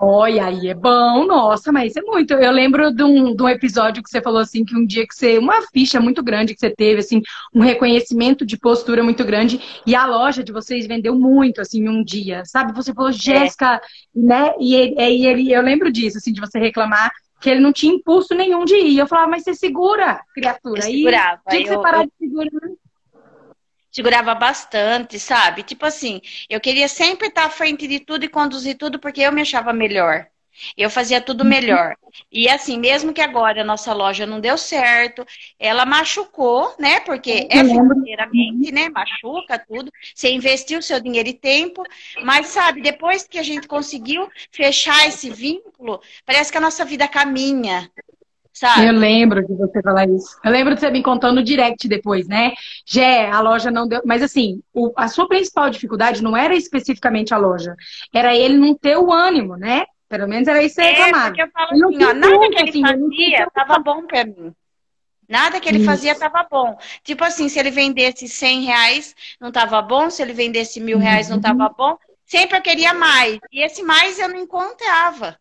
Olha, 0.00 0.46
aí 0.46 0.68
é 0.68 0.74
bom, 0.74 1.24
nossa, 1.24 1.72
mas 1.72 1.96
é 1.96 2.02
muito. 2.02 2.34
Eu 2.34 2.52
lembro 2.52 2.92
de 2.92 3.02
um, 3.02 3.34
de 3.34 3.42
um 3.42 3.48
episódio 3.48 4.02
que 4.02 4.10
você 4.10 4.20
falou 4.20 4.40
assim, 4.40 4.64
que 4.64 4.76
um 4.76 4.84
dia 4.84 5.06
que 5.06 5.14
você. 5.14 5.38
Uma 5.38 5.62
ficha 5.72 6.00
muito 6.00 6.22
grande 6.22 6.54
que 6.54 6.60
você 6.60 6.70
teve, 6.70 7.00
assim, 7.00 7.22
um 7.54 7.60
reconhecimento 7.60 8.44
de 8.44 8.58
postura 8.58 9.02
muito 9.02 9.24
grande, 9.24 9.60
e 9.86 9.94
a 9.94 10.06
loja 10.06 10.44
de 10.44 10.52
vocês 10.52 10.86
vendeu 10.86 11.14
muito, 11.14 11.60
assim, 11.60 11.88
um 11.88 12.04
dia, 12.04 12.44
sabe? 12.44 12.74
Você 12.74 12.92
falou, 12.92 13.10
é. 13.10 13.14
Jéssica, 13.14 13.74
é. 13.74 13.80
né? 14.14 14.54
E 14.60 14.74
ele, 14.74 14.94
e 14.98 15.26
ele, 15.26 15.52
eu 15.52 15.62
lembro 15.62 15.90
disso, 15.90 16.18
assim, 16.18 16.32
de 16.32 16.40
você 16.40 16.58
reclamar 16.58 17.10
que 17.40 17.50
ele 17.50 17.60
não 17.60 17.72
tinha 17.72 17.94
impulso 17.94 18.34
nenhum 18.34 18.64
de 18.64 18.76
ir. 18.76 18.98
Eu 18.98 19.06
falava, 19.06 19.30
mas 19.30 19.44
você 19.44 19.54
segura, 19.54 20.20
criatura. 20.34 20.78
Eu 20.78 20.82
segurava. 20.82 21.40
Aí 21.46 21.58
tinha 21.58 21.62
que 21.62 21.74
você 21.74 21.82
parar 21.82 22.02
eu... 22.02 22.06
de 22.06 22.12
segurar. 22.18 22.50
Segurava 23.96 24.34
bastante, 24.34 25.18
sabe? 25.18 25.62
Tipo 25.62 25.86
assim, 25.86 26.20
eu 26.50 26.60
queria 26.60 26.86
sempre 26.86 27.28
estar 27.28 27.46
à 27.46 27.50
frente 27.50 27.88
de 27.88 27.98
tudo 27.98 28.26
e 28.26 28.28
conduzir 28.28 28.76
tudo 28.76 28.98
porque 28.98 29.22
eu 29.22 29.32
me 29.32 29.40
achava 29.40 29.72
melhor. 29.72 30.26
Eu 30.76 30.90
fazia 30.90 31.18
tudo 31.18 31.42
uhum. 31.42 31.48
melhor. 31.48 31.96
E 32.30 32.46
assim, 32.46 32.78
mesmo 32.78 33.14
que 33.14 33.22
agora 33.22 33.62
a 33.62 33.64
nossa 33.64 33.94
loja 33.94 34.26
não 34.26 34.38
deu 34.38 34.58
certo, 34.58 35.26
ela 35.58 35.86
machucou, 35.86 36.74
né? 36.78 37.00
Porque 37.00 37.48
é 37.50 37.64
financeiramente, 37.64 38.70
né? 38.70 38.90
Machuca 38.90 39.58
tudo. 39.58 39.90
Você 40.14 40.30
investiu 40.30 40.82
seu 40.82 41.00
dinheiro 41.00 41.30
e 41.30 41.34
tempo, 41.34 41.82
mas 42.22 42.48
sabe, 42.48 42.82
depois 42.82 43.26
que 43.26 43.38
a 43.38 43.42
gente 43.42 43.66
conseguiu 43.66 44.28
fechar 44.50 45.06
esse 45.06 45.30
vínculo, 45.30 46.02
parece 46.26 46.52
que 46.52 46.58
a 46.58 46.60
nossa 46.60 46.84
vida 46.84 47.08
caminha. 47.08 47.90
Sabe? 48.56 48.86
Eu 48.86 48.92
lembro 48.94 49.46
de 49.46 49.54
você 49.54 49.82
falar 49.82 50.08
isso. 50.08 50.34
Eu 50.42 50.50
lembro 50.50 50.74
de 50.74 50.80
você 50.80 50.90
me 50.90 51.02
contando 51.02 51.34
no 51.34 51.42
direct 51.42 51.86
depois, 51.86 52.26
né? 52.26 52.54
Jé, 52.86 53.30
a 53.30 53.38
loja 53.40 53.70
não 53.70 53.86
deu. 53.86 54.00
Mas 54.02 54.22
assim, 54.22 54.62
o... 54.72 54.90
a 54.96 55.08
sua 55.08 55.28
principal 55.28 55.68
dificuldade 55.68 56.22
não 56.22 56.34
era 56.34 56.56
especificamente 56.56 57.34
a 57.34 57.36
loja, 57.36 57.76
era 58.14 58.34
ele 58.34 58.56
não 58.56 58.74
ter 58.74 58.96
o 58.96 59.12
ânimo, 59.12 59.58
né? 59.58 59.84
Pelo 60.08 60.26
menos 60.26 60.48
era 60.48 60.62
isso 60.62 60.76
que 60.76 60.82
você 60.82 61.02
é, 61.02 61.10
eu 61.10 61.50
falo 61.50 61.88
assim, 61.88 62.04
ó, 62.04 62.14
nada 62.14 62.48
que 62.48 62.58
ele 62.58 62.70
assim, 62.70 62.80
fazia 62.80 63.50
tava 63.52 63.78
bom 63.78 64.06
pra 64.06 64.24
mim. 64.24 64.54
Nada 65.28 65.60
que 65.60 65.68
ele 65.68 65.78
isso. 65.78 65.86
fazia 65.86 66.14
tava 66.14 66.46
bom. 66.50 66.78
Tipo 67.04 67.24
assim, 67.24 67.50
se 67.50 67.58
ele 67.58 67.70
vendesse 67.70 68.26
100 68.26 68.62
reais, 68.62 69.14
não 69.38 69.52
tava 69.52 69.82
bom. 69.82 70.08
Se 70.08 70.22
ele 70.22 70.32
vendesse 70.32 70.80
mil 70.80 70.96
reais, 70.96 71.28
não 71.28 71.42
tava 71.42 71.64
uhum. 71.64 71.74
bom. 71.76 71.98
Sempre 72.24 72.56
eu 72.56 72.62
queria 72.62 72.94
mais. 72.94 73.38
E 73.52 73.62
esse 73.62 73.82
mais 73.82 74.18
eu 74.18 74.30
não 74.30 74.36
encontrava. 74.36 75.38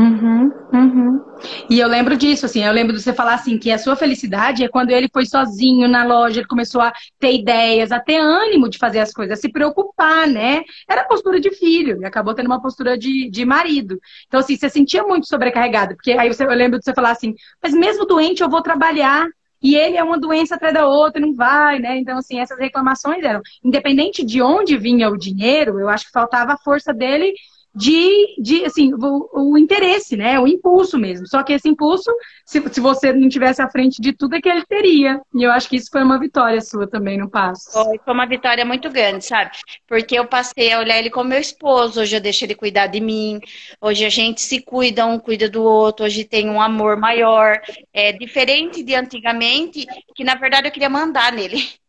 Uhum, 0.00 0.50
uhum. 0.72 1.20
E 1.68 1.78
eu 1.78 1.86
lembro 1.86 2.16
disso, 2.16 2.46
assim, 2.46 2.64
eu 2.64 2.72
lembro 2.72 2.96
de 2.96 3.02
você 3.02 3.12
falar 3.12 3.34
assim, 3.34 3.58
que 3.58 3.70
a 3.70 3.76
sua 3.76 3.94
felicidade 3.94 4.64
é 4.64 4.68
quando 4.68 4.90
ele 4.92 5.10
foi 5.12 5.26
sozinho 5.26 5.86
na 5.86 6.04
loja, 6.04 6.40
ele 6.40 6.48
começou 6.48 6.80
a 6.80 6.90
ter 7.18 7.34
ideias, 7.34 7.92
a 7.92 8.00
ter 8.00 8.16
ânimo 8.16 8.70
de 8.70 8.78
fazer 8.78 9.00
as 9.00 9.12
coisas, 9.12 9.38
a 9.38 9.40
se 9.40 9.52
preocupar, 9.52 10.26
né? 10.26 10.62
Era 10.88 11.04
postura 11.04 11.38
de 11.38 11.50
filho, 11.50 12.00
e 12.00 12.06
acabou 12.06 12.32
tendo 12.32 12.46
uma 12.46 12.62
postura 12.62 12.96
de, 12.96 13.28
de 13.28 13.44
marido. 13.44 13.98
Então, 14.26 14.40
assim, 14.40 14.56
você 14.56 14.70
sentia 14.70 15.02
muito 15.02 15.28
sobrecarregado, 15.28 15.94
porque 15.96 16.12
aí 16.12 16.32
você, 16.32 16.44
eu 16.44 16.48
lembro 16.50 16.78
de 16.78 16.84
você 16.86 16.94
falar 16.94 17.10
assim, 17.10 17.34
mas 17.62 17.74
mesmo 17.74 18.06
doente 18.06 18.42
eu 18.42 18.48
vou 18.48 18.62
trabalhar, 18.62 19.26
e 19.62 19.76
ele 19.76 19.98
é 19.98 20.02
uma 20.02 20.18
doença 20.18 20.54
atrás 20.54 20.72
da 20.72 20.86
outra, 20.86 21.20
não 21.20 21.34
vai, 21.34 21.78
né? 21.78 21.98
Então, 21.98 22.16
assim, 22.16 22.40
essas 22.40 22.58
reclamações 22.58 23.22
eram, 23.22 23.42
independente 23.62 24.24
de 24.24 24.40
onde 24.40 24.78
vinha 24.78 25.10
o 25.10 25.18
dinheiro, 25.18 25.78
eu 25.78 25.90
acho 25.90 26.06
que 26.06 26.12
faltava 26.12 26.54
a 26.54 26.58
força 26.58 26.94
dele 26.94 27.34
de, 27.74 28.36
de 28.40 28.64
assim, 28.64 28.92
o, 28.94 29.52
o, 29.52 29.58
interesse, 29.58 30.16
né? 30.16 30.38
O 30.40 30.46
impulso 30.46 30.98
mesmo. 30.98 31.26
Só 31.28 31.42
que 31.42 31.52
esse 31.52 31.68
impulso, 31.68 32.10
se, 32.44 32.60
se 32.70 32.80
você 32.80 33.12
não 33.12 33.28
tivesse 33.28 33.62
à 33.62 33.70
frente 33.70 34.00
de 34.00 34.12
tudo, 34.12 34.34
é 34.34 34.40
que 34.40 34.48
ele 34.48 34.64
teria. 34.66 35.20
E 35.34 35.42
eu 35.42 35.52
acho 35.52 35.68
que 35.68 35.76
isso 35.76 35.88
foi 35.90 36.02
uma 36.02 36.18
vitória 36.18 36.60
sua 36.60 36.88
também 36.88 37.16
no 37.16 37.30
passo. 37.30 37.70
Foi, 37.72 37.98
foi 38.04 38.14
uma 38.14 38.26
vitória 38.26 38.64
muito 38.64 38.90
grande, 38.90 39.24
sabe? 39.24 39.52
Porque 39.86 40.18
eu 40.18 40.26
passei 40.26 40.72
a 40.72 40.80
olhar 40.80 40.98
ele 40.98 41.10
como 41.10 41.30
meu 41.30 41.40
esposo, 41.40 42.00
hoje 42.00 42.16
eu 42.16 42.20
deixo 42.20 42.44
ele 42.44 42.54
cuidar 42.54 42.88
de 42.88 43.00
mim, 43.00 43.40
hoje 43.80 44.04
a 44.04 44.10
gente 44.10 44.40
se 44.40 44.60
cuida, 44.60 45.06
um 45.06 45.18
cuida 45.18 45.48
do 45.48 45.62
outro, 45.62 46.04
hoje 46.06 46.24
tem 46.24 46.48
um 46.50 46.60
amor 46.60 46.96
maior. 46.96 47.60
É 47.92 48.12
diferente 48.12 48.82
de 48.82 48.94
antigamente, 48.94 49.86
que 50.14 50.24
na 50.24 50.34
verdade 50.34 50.66
eu 50.66 50.72
queria 50.72 50.90
mandar 50.90 51.32
nele. 51.32 51.80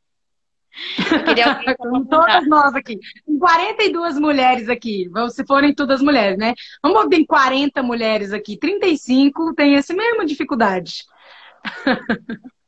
Com 1.78 2.06
todas 2.06 2.48
nós 2.48 2.74
aqui. 2.76 2.98
Tem 3.26 3.38
42 3.38 4.20
mulheres 4.20 4.70
aqui. 4.70 5.10
Se 5.30 5.46
forem 5.46 5.74
todas 5.74 6.02
mulheres, 6.02 6.38
né? 6.38 6.54
Vamos 6.82 7.08
tem 7.10 7.26
40 7.26 7.84
mulheres 7.84 8.32
aqui. 8.32 8.58
35 8.58 9.54
tem 9.54 9.76
essa 9.76 9.94
mesma 9.94 10.26
dificuldade. 10.26 11.04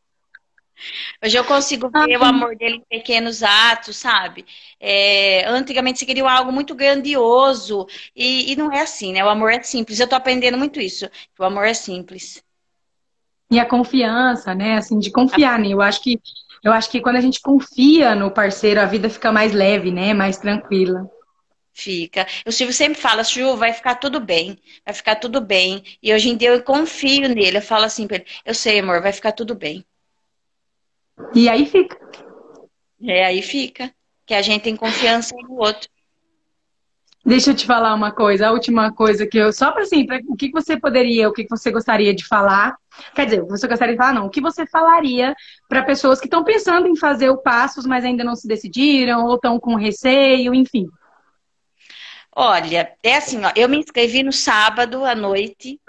Hoje 1.24 1.38
eu 1.38 1.45
consigo 1.45 1.89
ver 1.89 2.15
ah, 2.15 2.19
o 2.19 2.24
amor 2.25 2.55
dele 2.57 2.75
em 2.75 3.00
pequenos 3.00 3.41
atos, 3.41 3.95
sabe? 3.98 4.45
É, 4.79 5.48
antigamente 5.48 6.00
se 6.00 6.05
queria 6.05 6.29
algo 6.29 6.51
muito 6.51 6.75
grandioso 6.75 7.88
e, 8.15 8.51
e, 8.51 8.55
não 8.55 8.72
é 8.72 8.81
assim, 8.81 9.13
né? 9.13 9.24
O 9.24 9.29
amor 9.29 9.51
é 9.51 9.63
simples. 9.63 10.00
Eu 10.00 10.07
tô 10.07 10.15
aprendendo 10.15 10.57
muito 10.57 10.81
isso. 10.81 11.10
o 11.39 11.43
amor 11.43 11.65
é 11.65 11.74
simples. 11.74 12.43
E 13.50 13.60
a 13.60 13.65
confiança, 13.65 14.53
né? 14.53 14.77
Assim, 14.77 15.00
de 15.00 15.12
confiar, 15.12 15.60
né? 15.60 15.69
Eu 15.69 15.81
acho 15.81 16.01
que 16.01 16.19
eu 16.63 16.72
acho 16.72 16.89
que 16.89 17.01
quando 17.01 17.17
a 17.17 17.22
gente 17.22 17.41
confia 17.41 18.15
no 18.15 18.32
parceiro, 18.32 18.79
a 18.79 18.86
vida 18.86 19.10
fica 19.10 19.32
mais 19.32 19.52
leve, 19.52 19.91
né? 19.91 20.13
Mais 20.13 20.38
tranquila. 20.38 21.10
Fica. 21.73 22.26
O 22.45 22.52
Silvio 22.52 22.73
sempre 22.73 23.02
fala, 23.02 23.23
Ju, 23.23 23.58
vai 23.58 23.73
ficar 23.73 23.95
tudo 23.95 24.19
bem, 24.19 24.58
vai 24.86 24.93
ficar 24.93 25.15
tudo 25.15 25.41
bem. 25.41 25.84
E 26.02 26.13
hoje 26.13 26.30
em 26.30 26.38
dia 26.38 26.49
eu 26.49 26.63
confio 26.63 27.28
nele, 27.28 27.58
eu 27.58 27.62
falo 27.62 27.84
assim 27.84 28.08
pra 28.08 28.17
ele, 28.17 28.26
eu 28.45 28.54
sei, 28.54 28.80
amor, 28.80 29.02
vai 29.02 29.12
ficar 29.12 29.32
tudo 29.32 29.56
bem. 29.56 29.84
E 31.34 31.49
aí 31.49 31.65
fica. 31.65 31.97
É, 33.02 33.26
aí 33.26 33.41
fica. 33.41 33.93
Que 34.26 34.34
a 34.34 34.41
gente 34.41 34.62
tem 34.62 34.76
confiança 34.76 35.36
no 35.43 35.58
outro. 35.58 35.89
Deixa 37.25 37.51
eu 37.51 37.55
te 37.55 37.65
falar 37.65 37.93
uma 37.93 38.12
coisa, 38.12 38.47
a 38.47 38.51
última 38.51 38.91
coisa 38.91 39.25
que 39.25 39.38
eu. 39.38 39.53
Só 39.53 39.71
para 39.71 39.83
assim, 39.83 40.05
pra, 40.05 40.19
o 40.27 40.36
que 40.36 40.51
você 40.51 40.77
poderia, 40.77 41.29
o 41.29 41.33
que 41.33 41.47
você 41.49 41.71
gostaria 41.71 42.13
de 42.13 42.25
falar. 42.25 42.75
Quer 43.15 43.25
dizer, 43.25 43.41
o 43.41 43.45
que 43.45 43.51
você 43.51 43.67
gostaria 43.67 43.93
de 43.93 43.97
falar, 43.97 44.13
não. 44.13 44.25
O 44.25 44.29
que 44.29 44.41
você 44.41 44.67
falaria 44.67 45.33
para 45.69 45.83
pessoas 45.83 46.19
que 46.19 46.27
estão 46.27 46.43
pensando 46.43 46.86
em 46.86 46.97
fazer 46.97 47.29
o 47.29 47.38
passos, 47.38 47.86
mas 47.86 48.03
ainda 48.03 48.25
não 48.25 48.36
se 48.36 48.45
decidiram, 48.45 49.25
ou 49.25 49.36
estão 49.36 49.57
com 49.57 49.75
receio, 49.75 50.53
enfim. 50.53 50.86
Olha, 52.36 52.91
é 53.01 53.15
assim, 53.15 53.45
ó, 53.45 53.51
eu 53.55 53.69
me 53.69 53.77
inscrevi 53.77 54.21
no 54.21 54.33
sábado 54.33 55.05
à 55.05 55.15
noite, 55.15 55.79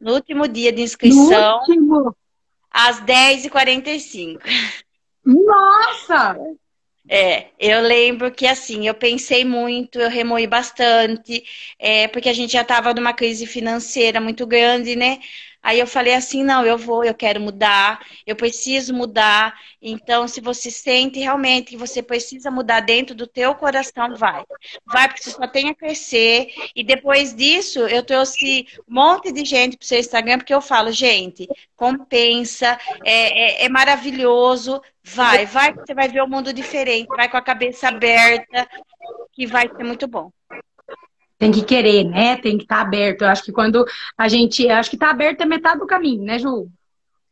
no 0.00 0.14
último 0.14 0.48
dia 0.48 0.72
de 0.72 0.82
inscrição, 0.82 1.60
às 2.70 3.00
10h45. 3.02 4.40
Nossa! 5.24 6.36
É, 7.12 7.50
eu 7.58 7.80
lembro 7.82 8.30
que 8.32 8.46
assim, 8.46 8.86
eu 8.86 8.94
pensei 8.94 9.44
muito, 9.44 9.98
eu 10.00 10.08
remoí 10.08 10.46
bastante, 10.46 11.42
é, 11.78 12.06
porque 12.08 12.28
a 12.28 12.32
gente 12.32 12.52
já 12.52 12.62
estava 12.62 12.94
numa 12.94 13.12
crise 13.12 13.46
financeira 13.46 14.20
muito 14.20 14.46
grande, 14.46 14.94
né? 14.94 15.18
Aí 15.62 15.78
eu 15.78 15.86
falei 15.86 16.14
assim, 16.14 16.42
não, 16.42 16.64
eu 16.64 16.78
vou, 16.78 17.04
eu 17.04 17.14
quero 17.14 17.40
mudar, 17.40 18.00
eu 18.26 18.34
preciso 18.34 18.94
mudar. 18.94 19.54
Então, 19.80 20.26
se 20.26 20.40
você 20.40 20.70
sente 20.70 21.18
realmente 21.18 21.70
que 21.70 21.76
você 21.76 22.02
precisa 22.02 22.50
mudar 22.50 22.80
dentro 22.80 23.14
do 23.14 23.26
teu 23.26 23.54
coração, 23.54 24.16
vai. 24.16 24.42
Vai, 24.86 25.08
porque 25.08 25.22
você 25.22 25.30
só 25.30 25.46
tem 25.46 25.68
a 25.68 25.74
crescer. 25.74 26.48
E 26.74 26.82
depois 26.82 27.34
disso, 27.34 27.80
eu 27.80 28.02
trouxe 28.02 28.66
um 28.88 28.94
monte 28.94 29.30
de 29.32 29.44
gente 29.44 29.76
para 29.76 29.84
o 29.84 29.86
seu 29.86 29.98
Instagram, 29.98 30.38
porque 30.38 30.54
eu 30.54 30.62
falo, 30.62 30.90
gente, 30.90 31.46
compensa, 31.76 32.78
é, 33.04 33.62
é, 33.62 33.64
é 33.66 33.68
maravilhoso, 33.68 34.80
vai, 35.04 35.44
vai, 35.44 35.74
você 35.74 35.94
vai 35.94 36.08
ver 36.08 36.22
o 36.22 36.24
um 36.24 36.28
mundo 36.28 36.52
diferente, 36.52 37.08
vai 37.08 37.28
com 37.28 37.36
a 37.36 37.42
cabeça 37.42 37.88
aberta, 37.88 38.68
que 39.32 39.46
vai 39.46 39.68
ser 39.68 39.84
muito 39.84 40.08
bom 40.08 40.30
tem 41.40 41.50
que 41.50 41.62
querer, 41.62 42.04
né? 42.04 42.36
Tem 42.36 42.58
que 42.58 42.64
estar 42.64 42.76
tá 42.76 42.82
aberto. 42.82 43.22
Eu 43.22 43.28
acho 43.28 43.42
que 43.42 43.50
quando 43.50 43.86
a 44.16 44.28
gente. 44.28 44.68
Acho 44.68 44.90
que 44.90 44.96
está 44.96 45.08
aberto 45.08 45.40
é 45.40 45.46
metade 45.46 45.80
do 45.80 45.86
caminho, 45.86 46.22
né, 46.22 46.38
Ju? 46.38 46.68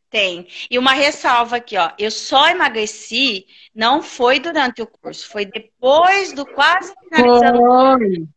Tem. 0.09 0.49
E 0.71 0.79
uma 0.79 0.94
ressalva 0.94 1.57
aqui, 1.57 1.77
ó. 1.77 1.90
Eu 1.99 2.11
só 2.11 2.49
emagreci, 2.49 3.44
não 3.75 4.03
foi 4.03 4.40
durante 4.40 4.81
o 4.81 4.87
curso, 4.87 5.29
foi 5.29 5.44
depois 5.44 6.33
do 6.33 6.47
quase 6.47 6.94
finalizando 7.05 7.61
o 7.61 7.99
curso. 7.99 8.29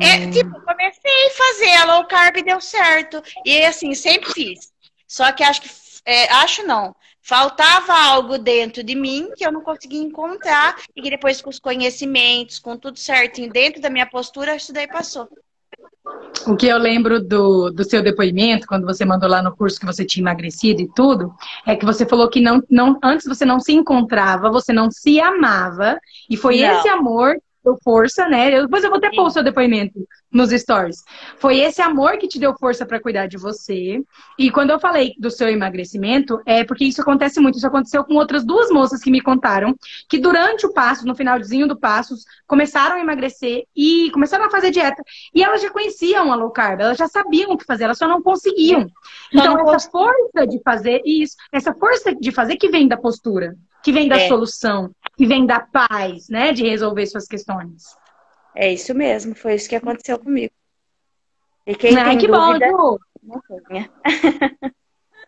É, 0.00 0.28
tipo, 0.28 0.60
comecei 0.62 1.26
a 1.26 1.30
fazer 1.30 1.76
a 1.76 1.84
low 1.94 2.04
carb 2.08 2.38
e 2.38 2.42
deu 2.42 2.60
certo. 2.60 3.22
E 3.46 3.64
assim, 3.64 3.94
sempre 3.94 4.32
fiz. 4.32 4.72
Só 5.06 5.30
que 5.30 5.44
acho 5.44 5.62
que. 5.62 5.70
É, 6.04 6.32
acho 6.32 6.66
não 6.66 6.92
faltava 7.22 7.94
algo 7.94 8.36
dentro 8.36 8.82
de 8.82 8.94
mim 8.94 9.30
que 9.36 9.46
eu 9.46 9.52
não 9.52 9.62
conseguia 9.62 10.02
encontrar 10.02 10.76
e 10.94 11.00
que 11.00 11.10
depois 11.10 11.40
com 11.40 11.50
os 11.50 11.58
conhecimentos, 11.58 12.58
com 12.58 12.76
tudo 12.76 12.98
certinho 12.98 13.50
dentro 13.50 13.80
da 13.80 13.88
minha 13.88 14.06
postura, 14.06 14.56
isso 14.56 14.72
daí 14.72 14.88
passou. 14.88 15.28
O 16.46 16.56
que 16.56 16.66
eu 16.66 16.78
lembro 16.78 17.22
do, 17.22 17.70
do 17.70 17.84
seu 17.84 18.02
depoimento, 18.02 18.66
quando 18.66 18.84
você 18.84 19.04
mandou 19.04 19.28
lá 19.28 19.40
no 19.40 19.56
curso 19.56 19.78
que 19.78 19.86
você 19.86 20.04
tinha 20.04 20.22
emagrecido 20.22 20.82
e 20.82 20.88
tudo, 20.92 21.32
é 21.64 21.76
que 21.76 21.84
você 21.84 22.04
falou 22.04 22.28
que 22.28 22.40
não, 22.40 22.60
não, 22.68 22.98
antes 23.02 23.26
você 23.26 23.44
não 23.44 23.60
se 23.60 23.72
encontrava, 23.72 24.50
você 24.50 24.72
não 24.72 24.90
se 24.90 25.20
amava, 25.20 26.00
e 26.28 26.36
foi 26.36 26.60
não. 26.60 26.78
esse 26.78 26.88
amor 26.88 27.36
deu 27.64 27.78
força, 27.82 28.28
né? 28.28 28.50
Depois 28.50 28.82
eu 28.82 28.90
vou 28.90 28.98
até 28.98 29.10
pôr 29.10 29.26
o 29.26 29.30
seu 29.30 29.42
depoimento 29.42 30.06
nos 30.30 30.50
stories. 30.50 31.04
Foi 31.36 31.58
esse 31.58 31.80
amor 31.82 32.16
que 32.18 32.26
te 32.26 32.38
deu 32.38 32.54
força 32.58 32.86
para 32.86 33.00
cuidar 33.00 33.26
de 33.26 33.36
você. 33.36 34.02
E 34.38 34.50
quando 34.50 34.70
eu 34.70 34.80
falei 34.80 35.14
do 35.18 35.30
seu 35.30 35.48
emagrecimento, 35.48 36.40
é 36.46 36.64
porque 36.64 36.84
isso 36.84 37.00
acontece 37.00 37.38
muito. 37.40 37.58
Isso 37.58 37.66
aconteceu 37.66 38.04
com 38.04 38.14
outras 38.14 38.44
duas 38.44 38.70
moças 38.70 39.00
que 39.00 39.10
me 39.10 39.20
contaram 39.20 39.76
que 40.08 40.18
durante 40.18 40.66
o 40.66 40.72
passo, 40.72 41.06
no 41.06 41.14
finalzinho 41.14 41.68
do 41.68 41.78
passo, 41.78 42.14
começaram 42.46 42.96
a 42.96 43.00
emagrecer 43.00 43.64
e 43.76 44.10
começaram 44.12 44.44
a 44.44 44.50
fazer 44.50 44.70
dieta. 44.70 45.02
E 45.34 45.42
elas 45.42 45.60
já 45.60 45.70
conheciam 45.70 46.32
a 46.32 46.36
low 46.36 46.50
carb, 46.50 46.80
elas 46.80 46.98
já 46.98 47.08
sabiam 47.08 47.52
o 47.52 47.58
que 47.58 47.64
fazer, 47.64 47.84
elas 47.84 47.98
só 47.98 48.08
não 48.08 48.22
conseguiam. 48.22 48.86
Então, 49.32 49.58
essa 49.68 49.90
força 49.90 50.46
de 50.46 50.60
fazer 50.62 51.02
isso, 51.04 51.36
essa 51.52 51.74
força 51.74 52.14
de 52.14 52.32
fazer 52.32 52.56
que 52.56 52.68
vem 52.68 52.88
da 52.88 52.96
postura, 52.96 53.54
que 53.82 53.92
vem 53.92 54.08
da 54.08 54.16
é. 54.16 54.28
solução, 54.28 54.90
que 55.16 55.26
vem 55.26 55.46
da 55.46 55.60
paz, 55.60 56.28
né? 56.28 56.52
De 56.52 56.62
resolver 56.62 57.06
suas 57.06 57.26
questões. 57.26 57.96
É 58.54 58.72
isso 58.72 58.94
mesmo, 58.94 59.34
foi 59.34 59.54
isso 59.54 59.68
que 59.68 59.76
aconteceu 59.76 60.18
comigo. 60.18 60.52
E 61.66 61.74
quem 61.74 61.96
Ai, 61.96 62.16
que 62.16 62.26
dúvida, 62.26 62.70
bom, 62.72 62.98
Ju. 63.20 63.90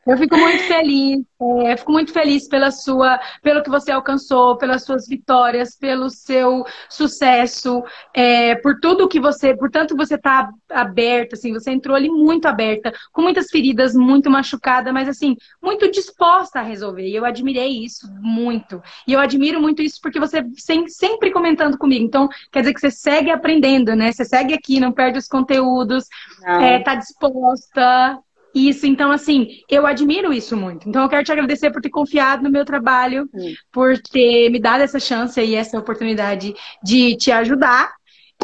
Eu 0.06 0.18
fico 0.18 0.36
muito 0.36 0.62
feliz, 0.64 1.24
é, 1.64 1.76
fico 1.76 1.92
muito 1.92 2.12
feliz 2.12 2.46
pela 2.46 2.70
sua, 2.70 3.18
pelo 3.42 3.62
que 3.62 3.70
você 3.70 3.90
alcançou, 3.90 4.56
pelas 4.58 4.84
suas 4.84 5.06
vitórias, 5.06 5.76
pelo 5.76 6.10
seu 6.10 6.64
sucesso, 6.90 7.82
é, 8.12 8.54
por 8.56 8.78
tudo 8.80 9.08
que 9.08 9.18
você, 9.18 9.56
por 9.56 9.70
tanto 9.70 9.96
você 9.96 10.18
tá 10.18 10.50
aberta, 10.70 11.36
assim, 11.36 11.52
você 11.52 11.70
entrou 11.70 11.96
ali 11.96 12.10
muito 12.10 12.46
aberta, 12.46 12.92
com 13.12 13.22
muitas 13.22 13.46
feridas, 13.50 13.94
muito 13.94 14.30
machucada, 14.30 14.92
mas 14.92 15.08
assim, 15.08 15.36
muito 15.62 15.90
disposta 15.90 16.60
a 16.60 16.62
resolver. 16.62 17.06
E 17.08 17.16
eu 17.16 17.24
admirei 17.24 17.84
isso 17.84 18.06
muito. 18.20 18.82
E 19.06 19.12
eu 19.12 19.20
admiro 19.20 19.60
muito 19.60 19.82
isso 19.82 19.98
porque 20.02 20.20
você 20.20 20.44
sempre 20.88 21.30
comentando 21.30 21.78
comigo. 21.78 22.04
Então, 22.04 22.28
quer 22.52 22.60
dizer 22.60 22.74
que 22.74 22.80
você 22.80 22.90
segue 22.90 23.30
aprendendo, 23.30 23.94
né? 23.96 24.12
Você 24.12 24.24
segue 24.24 24.52
aqui, 24.52 24.78
não 24.80 24.92
perde 24.92 25.18
os 25.18 25.28
conteúdos, 25.28 26.04
é, 26.46 26.78
tá 26.80 26.94
disposta, 26.94 28.18
isso, 28.54 28.86
então, 28.86 29.10
assim, 29.10 29.60
eu 29.68 29.86
admiro 29.86 30.32
isso 30.32 30.56
muito. 30.56 30.88
Então, 30.88 31.02
eu 31.02 31.08
quero 31.08 31.24
te 31.24 31.32
agradecer 31.32 31.70
por 31.72 31.82
ter 31.82 31.90
confiado 31.90 32.42
no 32.42 32.50
meu 32.50 32.64
trabalho, 32.64 33.28
Sim. 33.34 33.54
por 33.72 33.98
ter 33.98 34.48
me 34.50 34.60
dado 34.60 34.82
essa 34.82 35.00
chance 35.00 35.40
e 35.40 35.54
essa 35.54 35.78
oportunidade 35.78 36.54
de 36.82 37.16
te 37.16 37.32
ajudar. 37.32 37.92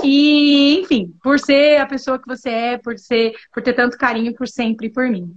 E, 0.02 0.80
enfim, 0.80 1.14
por 1.22 1.38
ser 1.38 1.80
a 1.80 1.86
pessoa 1.86 2.18
que 2.18 2.26
você 2.26 2.48
é, 2.50 2.78
por 2.78 2.98
ser, 2.98 3.34
por 3.52 3.62
ter 3.62 3.74
tanto 3.74 3.96
carinho 3.96 4.34
por 4.34 4.48
sempre 4.48 4.90
por 4.90 5.08
mim. 5.08 5.32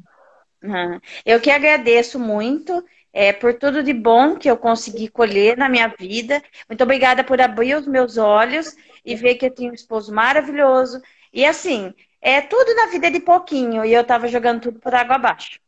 Uhum. 0.63 0.99
Eu 1.25 1.39
que 1.39 1.51
agradeço 1.51 2.17
muito 2.17 2.83
é, 3.11 3.31
por 3.31 3.53
tudo 3.53 3.83
de 3.83 3.93
bom 3.93 4.35
que 4.35 4.49
eu 4.49 4.57
consegui 4.57 5.07
colher 5.07 5.57
na 5.57 5.69
minha 5.69 5.87
vida. 5.87 6.41
Muito 6.67 6.83
obrigada 6.83 7.23
por 7.23 7.39
abrir 7.39 7.75
os 7.75 7.85
meus 7.85 8.17
olhos 8.17 8.75
e 9.05 9.15
ver 9.15 9.35
que 9.35 9.45
eu 9.45 9.53
tenho 9.53 9.71
um 9.71 9.75
esposo 9.75 10.13
maravilhoso. 10.13 11.01
E 11.31 11.45
assim, 11.45 11.93
é 12.23 12.39
tudo 12.39 12.73
na 12.73 12.85
vida 12.85 13.11
de 13.11 13.19
pouquinho 13.19 13.83
e 13.83 13.93
eu 13.93 14.03
tava 14.03 14.29
jogando 14.29 14.61
tudo 14.61 14.79
por 14.79 14.95
água 14.95 15.17
abaixo. 15.17 15.59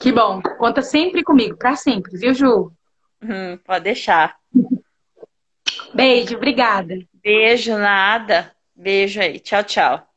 Que 0.00 0.10
bom. 0.10 0.40
Conta 0.58 0.80
sempre 0.80 1.22
comigo, 1.22 1.58
para 1.58 1.76
sempre, 1.76 2.16
viu, 2.16 2.32
Ju? 2.32 2.72
Hum, 3.22 3.58
pode 3.58 3.84
deixar. 3.84 4.36
Beijo, 5.94 6.36
obrigada. 6.36 6.94
Beijo, 7.22 7.76
nada. 7.76 8.50
Beijo 8.74 9.20
aí. 9.20 9.38
Tchau, 9.38 9.62
tchau. 9.62 10.08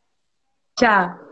Tchau. 0.78 1.28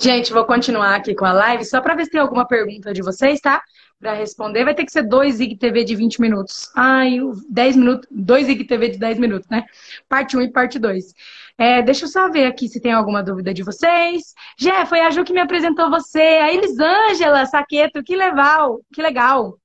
Gente, 0.00 0.32
vou 0.32 0.46
continuar 0.46 0.96
aqui 0.96 1.14
com 1.14 1.26
a 1.26 1.32
live 1.32 1.64
só 1.64 1.80
para 1.80 1.94
ver 1.94 2.06
se 2.06 2.10
tem 2.10 2.20
alguma 2.20 2.46
pergunta 2.46 2.92
de 2.92 3.02
vocês, 3.02 3.40
tá? 3.40 3.62
Para 4.02 4.14
responder, 4.14 4.64
vai 4.64 4.74
ter 4.74 4.84
que 4.84 4.90
ser 4.90 5.04
dois 5.04 5.38
IGTV 5.38 5.84
de 5.84 5.94
20 5.94 6.20
minutos. 6.20 6.68
Ai, 6.74 7.20
10 7.48 7.76
minutos, 7.76 8.08
dois 8.10 8.48
IGTV 8.48 8.88
de 8.88 8.98
10 8.98 9.18
minutos, 9.20 9.48
né? 9.48 9.64
Parte 10.08 10.36
1 10.36 10.42
e 10.42 10.50
parte 10.50 10.76
2. 10.76 11.14
É, 11.56 11.80
deixa 11.82 12.04
eu 12.04 12.08
só 12.08 12.28
ver 12.28 12.46
aqui 12.46 12.68
se 12.68 12.80
tem 12.80 12.92
alguma 12.92 13.22
dúvida 13.22 13.54
de 13.54 13.62
vocês. 13.62 14.34
Jé, 14.58 14.84
foi 14.86 15.00
a 15.00 15.10
Ju 15.10 15.22
que 15.22 15.32
me 15.32 15.40
apresentou 15.40 15.88
você. 15.88 16.18
A 16.18 16.52
Elisângela 16.52 17.46
Saqueto, 17.46 18.02
que 18.02 18.16
legal, 18.16 18.80
que 18.92 19.00
legal. 19.00 19.56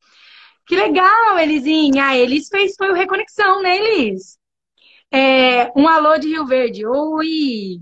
Que 0.67 0.75
legal, 0.75 1.39
Elisinha. 1.39 2.05
A 2.05 2.17
Elis 2.17 2.47
fez, 2.47 2.75
foi 2.77 2.91
o 2.91 2.93
Reconexão, 2.93 3.63
né, 3.63 3.77
Elis? 3.77 4.37
É, 5.11 5.71
um 5.75 5.87
alô 5.87 6.15
de 6.19 6.27
Rio 6.27 6.45
Verde. 6.45 6.85
Oi! 6.85 7.79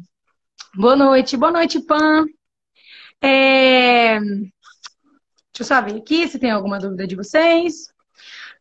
Boa 0.73 0.95
noite, 0.95 1.35
boa 1.35 1.51
noite, 1.51 1.81
Pan. 1.81 2.25
É, 3.21 3.54
Deixa 5.55 5.73
eu 5.73 5.77
só 5.77 5.81
ver 5.81 5.97
aqui 5.97 6.27
se 6.27 6.37
tem 6.37 6.51
alguma 6.51 6.77
dúvida 6.77 7.07
de 7.07 7.15
vocês. 7.15 7.87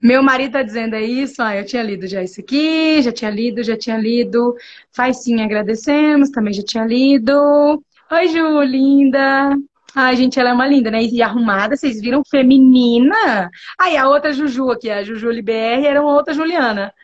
Meu 0.00 0.22
marido 0.22 0.52
tá 0.52 0.62
dizendo 0.62 0.94
é 0.94 1.02
isso. 1.02 1.42
Ah, 1.42 1.56
eu 1.56 1.66
tinha 1.66 1.82
lido 1.82 2.06
já 2.06 2.22
isso 2.22 2.40
aqui, 2.40 3.02
já 3.02 3.10
tinha 3.10 3.32
lido, 3.32 3.64
já 3.64 3.76
tinha 3.76 3.98
lido. 3.98 4.54
Faz 4.92 5.24
sim, 5.24 5.42
agradecemos, 5.42 6.30
também 6.30 6.52
já 6.54 6.62
tinha 6.62 6.84
lido. 6.84 7.82
Oi, 8.12 8.28
Ju, 8.28 8.62
linda. 8.62 9.56
Ai, 9.92 10.14
gente, 10.14 10.38
ela 10.38 10.50
é 10.50 10.52
uma 10.52 10.68
linda, 10.68 10.88
né? 10.88 11.02
E 11.02 11.20
arrumada, 11.20 11.76
vocês 11.76 12.00
viram 12.00 12.22
feminina? 12.24 13.50
Aí 13.76 13.96
a 13.96 14.08
outra 14.08 14.32
Juju 14.32 14.70
aqui, 14.70 14.88
a 14.88 15.02
Juju 15.02 15.30
LBR, 15.30 15.86
era 15.86 16.00
uma 16.00 16.14
outra 16.14 16.32
Juliana. 16.32 16.94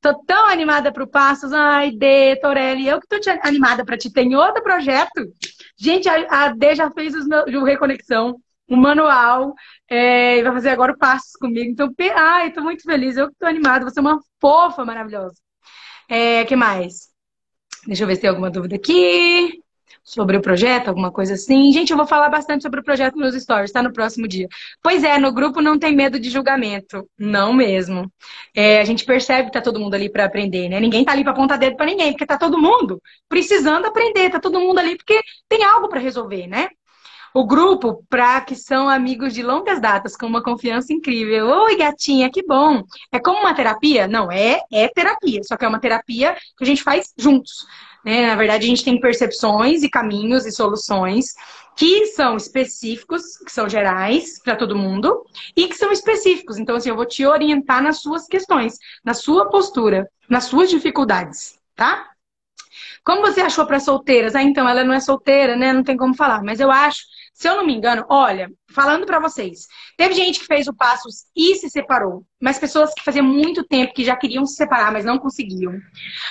Tô 0.00 0.14
tão 0.24 0.48
animada 0.48 0.92
pro 0.92 1.08
Passos. 1.08 1.52
Ai, 1.52 1.90
Dê, 1.90 2.36
Torelli, 2.36 2.86
eu 2.86 3.00
que 3.00 3.08
tô 3.08 3.16
animada 3.42 3.84
para 3.84 3.98
te 3.98 4.08
ter 4.08 4.22
em 4.22 4.36
outro 4.36 4.62
projeto. 4.62 5.32
Gente, 5.76 6.08
a, 6.08 6.44
a 6.44 6.48
Dê 6.54 6.76
já 6.76 6.88
fez 6.92 7.12
os 7.12 7.26
meus, 7.26 7.44
o 7.52 7.64
Reconexão 7.64 8.40
um 8.74 8.80
manual 8.80 9.54
é, 9.88 10.38
e 10.38 10.42
vai 10.42 10.52
fazer 10.52 10.70
agora 10.70 10.92
o 10.92 10.98
Passos 10.98 11.32
comigo. 11.32 11.70
Então, 11.70 11.92
ai, 12.14 12.52
tô 12.52 12.62
muito 12.62 12.82
feliz, 12.82 13.16
eu 13.16 13.30
tô 13.38 13.46
animada, 13.46 13.84
você 13.84 13.98
é 13.98 14.02
uma 14.02 14.20
fofa 14.40 14.84
maravilhosa. 14.84 15.36
É, 16.08 16.44
que 16.44 16.56
mais? 16.56 17.12
Deixa 17.86 18.04
eu 18.04 18.06
ver 18.06 18.16
se 18.16 18.22
tem 18.22 18.30
alguma 18.30 18.50
dúvida 18.50 18.76
aqui 18.76 19.62
sobre 20.04 20.36
o 20.36 20.42
projeto, 20.42 20.88
alguma 20.88 21.12
coisa 21.12 21.34
assim. 21.34 21.72
Gente, 21.72 21.90
eu 21.90 21.96
vou 21.96 22.06
falar 22.06 22.28
bastante 22.28 22.62
sobre 22.62 22.80
o 22.80 22.84
projeto 22.84 23.16
nos 23.16 23.34
stories, 23.40 23.72
tá? 23.72 23.82
No 23.82 23.92
próximo 23.92 24.26
dia. 24.26 24.48
Pois 24.82 25.04
é, 25.04 25.18
no 25.18 25.32
grupo 25.32 25.60
não 25.60 25.78
tem 25.78 25.94
medo 25.94 26.18
de 26.18 26.30
julgamento. 26.30 27.08
Não 27.18 27.52
mesmo. 27.52 28.12
É, 28.54 28.80
a 28.80 28.84
gente 28.84 29.04
percebe 29.04 29.46
que 29.46 29.52
tá 29.52 29.60
todo 29.60 29.80
mundo 29.80 29.94
ali 29.94 30.10
para 30.10 30.24
aprender, 30.24 30.68
né? 30.68 30.80
Ninguém 30.80 31.04
tá 31.04 31.12
ali 31.12 31.22
para 31.22 31.32
apontar 31.32 31.58
dedo 31.58 31.76
para 31.76 31.86
ninguém, 31.86 32.12
porque 32.12 32.26
tá 32.26 32.38
todo 32.38 32.58
mundo 32.58 33.00
precisando 33.28 33.86
aprender, 33.86 34.30
tá 34.30 34.40
todo 34.40 34.60
mundo 34.60 34.78
ali 34.78 34.96
porque 34.96 35.20
tem 35.48 35.64
algo 35.64 35.88
para 35.88 36.00
resolver, 36.00 36.46
né? 36.46 36.68
O 37.34 37.46
grupo, 37.46 38.04
para 38.10 38.40
que 38.42 38.54
são 38.54 38.88
amigos 38.88 39.32
de 39.32 39.42
longas 39.42 39.80
datas, 39.80 40.16
com 40.16 40.26
uma 40.26 40.42
confiança 40.42 40.92
incrível. 40.92 41.46
Oi, 41.46 41.76
gatinha, 41.76 42.30
que 42.30 42.44
bom. 42.44 42.82
É 43.10 43.18
como 43.18 43.40
uma 43.40 43.54
terapia? 43.54 44.06
Não, 44.06 44.30
é, 44.30 44.60
é 44.70 44.88
terapia, 44.88 45.40
só 45.42 45.56
que 45.56 45.64
é 45.64 45.68
uma 45.68 45.80
terapia 45.80 46.36
que 46.56 46.64
a 46.64 46.66
gente 46.66 46.82
faz 46.82 47.12
juntos. 47.16 47.66
Né? 48.04 48.26
Na 48.26 48.34
verdade, 48.34 48.66
a 48.66 48.68
gente 48.68 48.84
tem 48.84 49.00
percepções 49.00 49.82
e 49.82 49.88
caminhos 49.88 50.44
e 50.44 50.52
soluções 50.52 51.34
que 51.74 52.06
são 52.08 52.36
específicos, 52.36 53.38
que 53.38 53.50
são 53.50 53.68
gerais 53.68 54.38
para 54.42 54.56
todo 54.56 54.76
mundo, 54.76 55.24
e 55.56 55.68
que 55.68 55.74
são 55.74 55.90
específicos. 55.90 56.58
Então, 56.58 56.76
assim, 56.76 56.90
eu 56.90 56.96
vou 56.96 57.06
te 57.06 57.24
orientar 57.24 57.82
nas 57.82 58.02
suas 58.02 58.26
questões, 58.26 58.74
na 59.02 59.14
sua 59.14 59.48
postura, 59.48 60.06
nas 60.28 60.44
suas 60.44 60.68
dificuldades, 60.68 61.58
tá? 61.74 62.10
Como 63.04 63.22
você 63.22 63.40
achou 63.40 63.66
para 63.66 63.80
solteiras? 63.80 64.34
Ah, 64.34 64.42
então, 64.42 64.68
ela 64.68 64.84
não 64.84 64.94
é 64.94 65.00
solteira, 65.00 65.56
né? 65.56 65.72
Não 65.72 65.82
tem 65.82 65.96
como 65.96 66.14
falar. 66.14 66.42
Mas 66.42 66.60
eu 66.60 66.70
acho 66.70 67.02
se 67.32 67.48
eu 67.48 67.56
não 67.56 67.66
me 67.66 67.74
engano, 67.74 68.04
olha, 68.08 68.50
falando 68.70 69.06
para 69.06 69.18
vocês, 69.18 69.66
teve 69.96 70.14
gente 70.14 70.40
que 70.40 70.46
fez 70.46 70.68
o 70.68 70.74
Passos 70.74 71.24
e 71.34 71.56
se 71.56 71.70
separou, 71.70 72.24
mas 72.40 72.58
pessoas 72.58 72.92
que 72.94 73.02
faziam 73.02 73.24
muito 73.24 73.64
tempo 73.64 73.94
que 73.94 74.04
já 74.04 74.14
queriam 74.16 74.44
se 74.46 74.54
separar, 74.54 74.92
mas 74.92 75.04
não 75.04 75.18
conseguiam. 75.18 75.72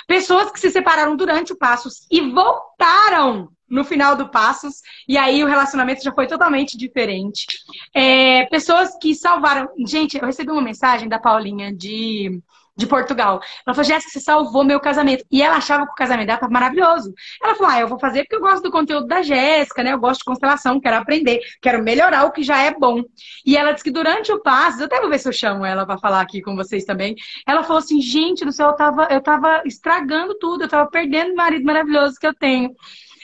Pessoas 0.06 0.50
que 0.50 0.60
se 0.60 0.70
separaram 0.70 1.16
durante 1.16 1.52
o 1.52 1.58
Passos 1.58 2.06
e 2.10 2.20
voltaram 2.20 3.48
no 3.68 3.84
final 3.84 4.14
do 4.14 4.28
Passos, 4.28 4.82
e 5.08 5.16
aí 5.16 5.42
o 5.42 5.46
relacionamento 5.46 6.04
já 6.04 6.12
foi 6.12 6.26
totalmente 6.26 6.76
diferente. 6.76 7.46
É, 7.94 8.44
pessoas 8.46 8.90
que 9.00 9.14
salvaram. 9.14 9.66
Gente, 9.86 10.18
eu 10.18 10.26
recebi 10.26 10.50
uma 10.50 10.60
mensagem 10.60 11.08
da 11.08 11.18
Paulinha 11.18 11.74
de 11.74 12.38
de 12.76 12.86
Portugal. 12.86 13.40
Ela 13.66 13.74
falou, 13.74 13.84
Jéssica, 13.84 14.10
você 14.12 14.20
salvou 14.20 14.64
meu 14.64 14.80
casamento. 14.80 15.24
E 15.30 15.42
ela 15.42 15.56
achava 15.56 15.84
que 15.84 15.92
o 15.92 15.94
casamento 15.94 16.26
dela 16.26 16.38
estava 16.38 16.52
maravilhoso. 16.52 17.12
Ela 17.42 17.54
falou, 17.54 17.72
ah, 17.72 17.80
eu 17.80 17.88
vou 17.88 17.98
fazer 17.98 18.22
porque 18.22 18.36
eu 18.36 18.40
gosto 18.40 18.62
do 18.62 18.70
conteúdo 18.70 19.06
da 19.06 19.22
Jéssica, 19.22 19.82
né? 19.82 19.92
Eu 19.92 19.98
gosto 19.98 20.20
de 20.20 20.24
constelação, 20.24 20.80
quero 20.80 20.96
aprender, 20.96 21.40
quero 21.60 21.82
melhorar 21.82 22.24
o 22.24 22.32
que 22.32 22.42
já 22.42 22.62
é 22.62 22.72
bom. 22.72 23.02
E 23.44 23.56
ela 23.56 23.72
disse 23.72 23.84
que 23.84 23.90
durante 23.90 24.32
o 24.32 24.40
passo, 24.42 24.80
eu 24.80 24.86
até 24.86 25.00
vou 25.00 25.10
ver 25.10 25.18
se 25.18 25.28
eu 25.28 25.32
chamo 25.32 25.64
ela 25.64 25.84
para 25.84 25.98
falar 25.98 26.20
aqui 26.20 26.40
com 26.40 26.56
vocês 26.56 26.84
também. 26.84 27.14
Ela 27.46 27.62
falou 27.62 27.78
assim, 27.78 28.00
gente 28.00 28.44
do 28.44 28.52
céu, 28.52 28.68
eu 28.68 28.76
tava, 28.76 29.08
eu 29.10 29.22
tava 29.22 29.62
estragando 29.66 30.38
tudo, 30.38 30.64
eu 30.64 30.68
tava 30.68 30.88
perdendo 30.90 31.32
o 31.32 31.36
marido 31.36 31.64
maravilhoso 31.64 32.16
que 32.18 32.26
eu 32.26 32.34
tenho. 32.34 32.70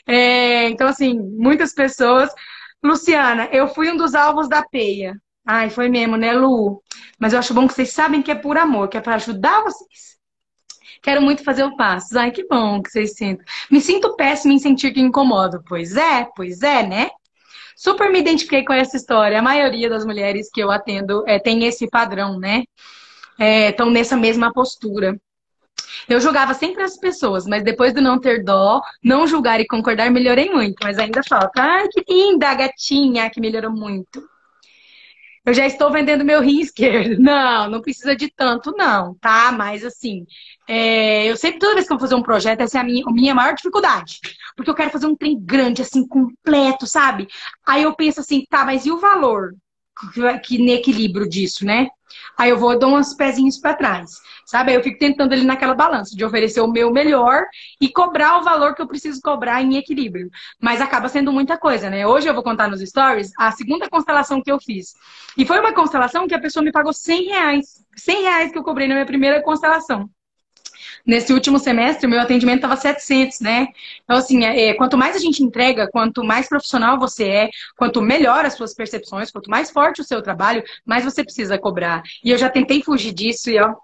É, 0.07 0.69
então, 0.69 0.89
assim, 0.89 1.19
muitas 1.19 1.75
pessoas. 1.75 2.31
Luciana, 2.83 3.49
eu 3.53 3.69
fui 3.69 3.91
um 3.91 3.97
dos 3.97 4.15
alvos 4.15 4.49
da 4.49 4.63
peia. 4.63 5.15
Ai, 5.51 5.71
foi 5.71 5.89
mesmo, 5.89 6.19
né, 6.19 6.35
Lu? 6.35 6.83
Mas 7.19 7.33
eu 7.33 7.39
acho 7.39 7.55
bom 7.55 7.67
que 7.67 7.73
vocês 7.73 7.91
sabem 7.91 8.21
que 8.21 8.31
é 8.31 8.35
por 8.35 8.59
amor, 8.59 8.87
que 8.87 8.99
é 8.99 9.01
para 9.01 9.15
ajudar 9.15 9.63
vocês. 9.63 10.19
Quero 11.03 11.23
muito 11.23 11.43
fazer 11.43 11.65
o 11.65 11.75
passo. 11.75 12.19
Ai, 12.19 12.31
que 12.31 12.47
bom 12.47 12.83
que 12.83 12.91
vocês 12.91 13.15
sintam. 13.15 13.47
Me 13.71 13.81
sinto 13.81 14.15
péssima 14.15 14.53
em 14.53 14.59
sentir 14.59 14.93
que 14.93 15.01
incomodo. 15.01 15.65
Pois 15.67 15.97
é, 15.97 16.29
pois 16.37 16.61
é, 16.63 16.87
né? 16.87 17.09
Super 17.75 18.13
me 18.13 18.19
identifiquei 18.19 18.63
com 18.63 18.75
essa 18.75 18.99
história. 18.99 19.39
A 19.39 19.43
maioria 19.43 19.89
das 19.89 20.05
mulheres 20.05 20.51
que 20.53 20.61
eu 20.61 20.71
atendo 20.71 21.25
é, 21.27 21.39
tem 21.39 21.65
esse 21.65 21.89
padrão, 21.89 22.39
né? 22.39 22.65
Estão 23.71 23.89
é, 23.89 23.93
nessa 23.93 24.19
mesma 24.19 24.53
postura. 24.53 25.19
Eu 26.07 26.21
julgava 26.21 26.53
sempre 26.53 26.83
as 26.83 26.99
pessoas, 26.99 27.47
mas 27.47 27.65
depois 27.65 27.95
de 27.95 28.03
não 28.03 28.21
ter 28.21 28.45
dó, 28.45 28.83
não 29.03 29.27
julgar 29.27 29.61
e 29.61 29.67
concordar, 29.67 30.11
melhorei 30.11 30.51
muito. 30.51 30.77
Mas 30.85 30.99
ainda 30.99 31.23
falta. 31.27 31.63
Ai, 31.63 31.89
que 31.89 32.05
linda, 32.07 32.53
gatinha, 32.55 33.31
que 33.31 33.41
melhorou 33.41 33.73
muito 33.73 34.23
eu 35.49 35.55
já 35.55 35.67
estou 35.67 35.91
vendendo 35.91 36.25
meu 36.25 36.41
rim 36.41 36.61
esquerdo. 36.61 37.21
Não, 37.21 37.71
não 37.71 37.81
precisa 37.81 38.15
de 38.15 38.31
tanto, 38.31 38.73
não, 38.77 39.15
tá? 39.15 39.51
Mas 39.53 39.85
assim, 39.85 40.27
é, 40.69 41.27
eu 41.27 41.37
sempre, 41.37 41.59
toda 41.59 41.75
vez 41.75 41.87
que 41.87 41.93
eu 41.93 41.99
vou 41.99 42.07
fazer 42.07 42.15
um 42.15 42.23
projeto, 42.23 42.61
essa 42.61 42.79
é 42.79 42.81
a 42.81 42.85
minha, 42.85 43.05
a 43.07 43.13
minha 43.13 43.35
maior 43.35 43.55
dificuldade. 43.55 44.21
Porque 44.57 44.71
eu 44.71 44.75
quero 44.75 44.91
fazer 44.91 45.07
um 45.07 45.17
trem 45.17 45.39
grande, 45.41 45.83
assim, 45.83 46.07
completo, 46.07 46.87
sabe? 46.87 47.29
Aí 47.67 47.83
eu 47.83 47.95
penso 47.95 48.21
assim, 48.21 48.45
tá, 48.49 48.65
mas 48.65 48.87
e 48.87 48.91
o 48.91 48.99
valor? 48.99 49.55
que 50.45 50.57
em 50.57 50.71
equilíbrio 50.71 51.29
disso, 51.29 51.65
né? 51.65 51.89
Aí 52.39 52.51
eu 52.51 52.59
vou 52.59 52.79
dar 52.79 52.87
uns 52.87 53.15
pezinhos 53.15 53.59
para 53.59 53.75
trás, 53.75 54.11
sabe? 54.47 54.71
Aí 54.71 54.77
eu 54.77 54.83
fico 54.83 54.99
tentando 54.99 55.33
ali 55.33 55.45
naquela 55.45 55.75
balança 55.75 56.15
de 56.15 56.25
oferecer 56.25 56.61
o 56.61 56.69
meu 56.69 56.93
melhor 56.93 57.43
e 57.81 57.89
cobrar 57.89 58.39
o 58.39 58.45
valor 58.45 58.75
que 58.75 58.83
eu 58.83 58.87
preciso 58.87 59.21
cobrar 59.21 59.61
em 59.61 59.77
equilíbrio. 59.77 60.31
Mas 60.61 60.81
acaba 60.81 61.09
sendo 61.09 61.33
muita 61.33 61.59
coisa, 61.59 61.91
né? 61.91 62.07
Hoje 62.07 62.29
eu 62.29 62.35
vou 62.35 62.43
contar 62.45 62.69
nos 62.69 62.81
stories 62.81 63.33
a 63.37 63.51
segunda 63.51 63.89
constelação 63.89 64.41
que 64.41 64.53
eu 64.53 64.61
fiz. 64.61 64.95
E 65.37 65.45
foi 65.45 65.59
uma 65.59 65.73
constelação 65.73 66.29
que 66.29 66.35
a 66.35 66.41
pessoa 66.41 66.63
me 66.65 66.71
pagou 66.71 66.93
100 66.93 67.25
reais. 67.25 67.85
100 67.97 68.23
reais 68.23 68.53
que 68.53 68.59
eu 68.59 68.63
cobrei 68.63 68.87
na 68.87 68.95
minha 68.95 69.07
primeira 69.07 69.43
constelação. 69.43 70.09
Nesse 71.09 71.33
último 71.33 71.59
semestre, 71.59 72.07
o 72.07 72.11
meu 72.11 72.21
atendimento 72.21 72.57
estava 72.57 72.77
700, 72.77 73.41
né? 73.41 73.69
Então, 74.05 74.19
assim, 74.19 74.45
é, 74.45 74.75
quanto 74.75 74.99
mais 74.99 75.17
a 75.17 75.19
gente 75.19 75.43
entrega, 75.43 75.89
quanto 75.91 76.23
mais 76.23 76.47
profissional 76.47 76.99
você 76.99 77.25
é, 77.25 77.51
quanto 77.79 78.03
melhor 78.03 78.45
as 78.45 78.53
suas 78.53 78.75
percepções, 78.75 79.31
quanto 79.31 79.49
mais 79.49 79.71
forte 79.71 80.03
o 80.03 80.05
seu 80.05 80.21
trabalho, 80.21 80.63
mais 80.85 81.07
você 81.07 81.25
precisa 81.25 81.57
cobrar. 81.59 82.03
E 82.23 82.31
eu 82.31 82.37
já 82.37 82.51
tentei 82.51 82.83
fugir 82.83 83.15
disso 83.15 83.49
e, 83.49 83.59
ó, 83.59 83.75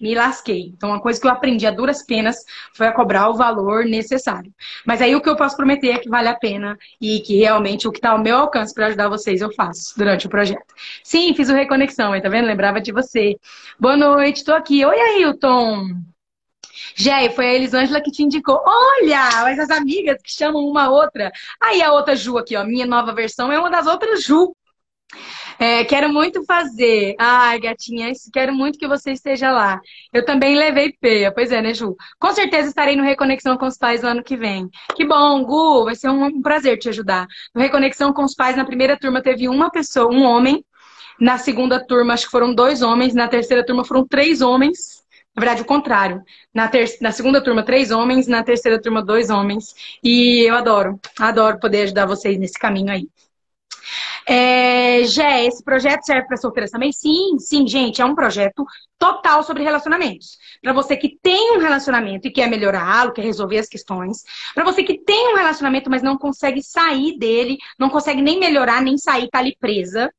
me 0.00 0.14
lasquei. 0.14 0.72
Então, 0.76 0.90
uma 0.90 1.00
coisa 1.00 1.20
que 1.20 1.26
eu 1.26 1.30
aprendi 1.30 1.66
a 1.66 1.70
duras 1.70 2.04
penas 2.04 2.36
foi 2.74 2.86
a 2.86 2.92
cobrar 2.92 3.28
o 3.28 3.34
valor 3.34 3.84
necessário. 3.84 4.52
Mas 4.86 5.00
aí 5.00 5.14
o 5.14 5.20
que 5.20 5.28
eu 5.28 5.36
posso 5.36 5.56
prometer 5.56 5.88
é 5.88 5.98
que 5.98 6.08
vale 6.08 6.28
a 6.28 6.34
pena 6.34 6.76
e 7.00 7.20
que 7.20 7.36
realmente 7.36 7.86
o 7.86 7.92
que 7.92 7.98
está 7.98 8.10
ao 8.10 8.18
meu 8.18 8.36
alcance 8.36 8.74
para 8.74 8.86
ajudar 8.86 9.08
vocês 9.08 9.40
eu 9.40 9.52
faço 9.52 9.96
durante 9.96 10.26
o 10.26 10.30
projeto. 10.30 10.74
Sim, 11.02 11.34
fiz 11.34 11.48
o 11.48 11.54
Reconexão, 11.54 12.12
aí, 12.12 12.20
tá 12.20 12.28
vendo? 12.28 12.46
Lembrava 12.46 12.80
de 12.80 12.92
você. 12.92 13.36
Boa 13.78 13.96
noite, 13.96 14.38
estou 14.38 14.54
aqui. 14.54 14.84
Oi, 14.84 15.00
Ailton. 15.00 16.08
Jé, 16.96 17.30
foi 17.30 17.46
a 17.46 17.54
Elisângela 17.54 18.00
que 18.00 18.10
te 18.10 18.22
indicou. 18.22 18.60
Olha, 18.64 19.30
mas 19.42 19.58
as 19.58 19.70
amigas 19.70 20.20
que 20.22 20.30
chamam 20.30 20.62
uma 20.62 20.90
outra. 20.90 21.30
Aí 21.60 21.82
a 21.82 21.92
outra 21.92 22.16
Ju 22.16 22.38
aqui, 22.38 22.56
ó. 22.56 22.64
Minha 22.64 22.86
nova 22.86 23.14
versão 23.14 23.52
é 23.52 23.58
uma 23.58 23.70
das 23.70 23.86
outras 23.86 24.22
Ju. 24.24 24.54
É, 25.58 25.84
quero 25.84 26.08
muito 26.08 26.44
fazer. 26.44 27.16
Ai, 27.18 27.58
gatinha, 27.58 28.12
quero 28.32 28.54
muito 28.54 28.78
que 28.78 28.86
você 28.86 29.10
esteja 29.12 29.50
lá. 29.50 29.80
Eu 30.12 30.24
também 30.24 30.56
levei 30.56 30.92
peia. 31.00 31.32
Pois 31.32 31.50
é, 31.50 31.60
né, 31.60 31.74
Ju? 31.74 31.96
Com 32.18 32.32
certeza 32.32 32.68
estarei 32.68 32.94
no 32.94 33.02
Reconexão 33.02 33.56
com 33.56 33.66
os 33.66 33.76
Pais 33.76 34.02
no 34.02 34.08
ano 34.08 34.22
que 34.22 34.36
vem. 34.36 34.68
Que 34.94 35.04
bom, 35.04 35.42
Gu, 35.42 35.84
vai 35.84 35.96
ser 35.96 36.08
um 36.10 36.40
prazer 36.40 36.78
te 36.78 36.88
ajudar. 36.88 37.26
No 37.54 37.60
Reconexão 37.60 38.12
com 38.12 38.22
os 38.24 38.34
Pais, 38.34 38.56
na 38.56 38.64
primeira 38.64 38.96
turma, 38.96 39.20
teve 39.20 39.48
uma 39.48 39.70
pessoa, 39.70 40.12
um 40.12 40.22
homem. 40.22 40.64
Na 41.20 41.36
segunda 41.38 41.84
turma, 41.84 42.14
acho 42.14 42.26
que 42.26 42.30
foram 42.30 42.54
dois 42.54 42.80
homens. 42.80 43.12
Na 43.12 43.26
terceira 43.26 43.66
turma, 43.66 43.84
foram 43.84 44.06
três 44.06 44.40
homens. 44.40 45.02
Na 45.34 45.40
verdade, 45.40 45.62
o 45.62 45.64
contrário. 45.64 46.22
Na, 46.54 46.68
ter... 46.68 46.88
na 47.00 47.10
segunda 47.10 47.42
turma, 47.42 47.64
três 47.64 47.90
homens. 47.90 48.28
Na 48.28 48.44
terceira 48.44 48.80
turma, 48.80 49.02
dois 49.04 49.28
homens. 49.28 49.74
E 50.04 50.48
eu 50.48 50.54
adoro, 50.54 51.00
adoro 51.18 51.58
poder 51.58 51.82
ajudar 51.82 52.06
vocês 52.06 52.38
nesse 52.38 52.58
caminho 52.58 52.92
aí. 52.92 53.08
É, 54.26 55.00
esse 55.00 55.64
projeto 55.64 56.02
serve 56.04 56.26
para 56.26 56.36
solteiras 56.36 56.70
também? 56.70 56.92
Sim, 56.92 57.38
sim, 57.38 57.66
gente, 57.66 58.02
é 58.02 58.04
um 58.04 58.14
projeto 58.14 58.64
total 58.98 59.42
sobre 59.42 59.62
relacionamentos. 59.62 60.36
Para 60.62 60.72
você 60.72 60.96
que 60.96 61.18
tem 61.22 61.56
um 61.56 61.60
relacionamento 61.60 62.26
e 62.26 62.30
quer 62.30 62.48
melhorá-lo, 62.48 63.12
quer 63.12 63.22
resolver 63.22 63.58
as 63.58 63.68
questões. 63.68 64.22
Para 64.54 64.64
você 64.64 64.82
que 64.82 64.98
tem 64.98 65.32
um 65.32 65.36
relacionamento, 65.36 65.88
mas 65.88 66.02
não 66.02 66.18
consegue 66.18 66.62
sair 66.62 67.16
dele, 67.18 67.56
não 67.78 67.88
consegue 67.88 68.20
nem 68.20 68.38
melhorar, 68.38 68.82
nem 68.82 68.98
sair, 68.98 69.28
tá 69.28 69.38
ali 69.38 69.56
presa. 69.58 70.12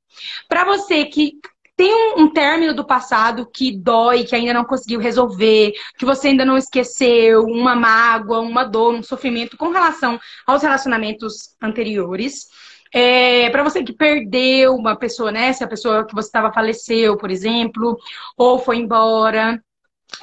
Para 0.48 0.66
você 0.66 1.06
que 1.06 1.34
tem 1.80 1.94
um, 1.94 2.24
um, 2.24 2.34
término 2.34 2.74
do 2.74 2.86
passado 2.86 3.50
que 3.50 3.72
dói, 3.72 4.26
que 4.26 4.36
ainda 4.36 4.54
não 4.54 4.66
conseguiu 4.66 5.00
resolver, 5.00 5.72
que 5.98 6.04
você 6.04 6.28
ainda 6.28 6.44
não 6.44 6.58
esqueceu, 6.58 7.44
uma 7.44 7.74
mágoa, 7.74 8.42
uma 8.42 8.66
dor, 8.66 8.96
um 8.96 9.02
sofrimento 9.02 9.56
com 9.56 9.70
relação 9.70 10.20
aos 10.46 10.62
relacionamentos 10.62 11.56
anteriores. 11.62 12.48
É, 12.94 13.50
para 13.50 13.64
você 13.64 13.84
que 13.84 13.94
perdeu 13.94 14.76
uma 14.76 14.96
pessoa, 14.96 15.32
né? 15.32 15.54
Se 15.54 15.64
a 15.64 15.68
pessoa 15.68 16.06
que 16.06 16.16
você 16.16 16.28
estava 16.28 16.52
faleceu, 16.52 17.18
por 17.18 17.30
exemplo, 17.30 17.98
ou 18.38 18.60
foi 18.60 18.78
embora. 18.78 19.62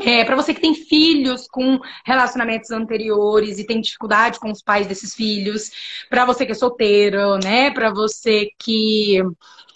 É, 0.00 0.24
para 0.24 0.36
você 0.36 0.52
que 0.52 0.60
tem 0.60 0.74
filhos 0.74 1.46
com 1.48 1.78
relacionamentos 2.04 2.70
anteriores 2.70 3.58
e 3.58 3.66
tem 3.66 3.80
dificuldade 3.80 4.38
com 4.38 4.50
os 4.50 4.62
pais 4.62 4.86
desses 4.86 5.14
filhos, 5.14 5.70
para 6.10 6.24
você 6.24 6.44
que 6.44 6.52
é 6.52 6.54
solteiro, 6.54 7.38
né? 7.38 7.70
Para 7.70 7.90
você 7.90 8.50
que 8.58 9.22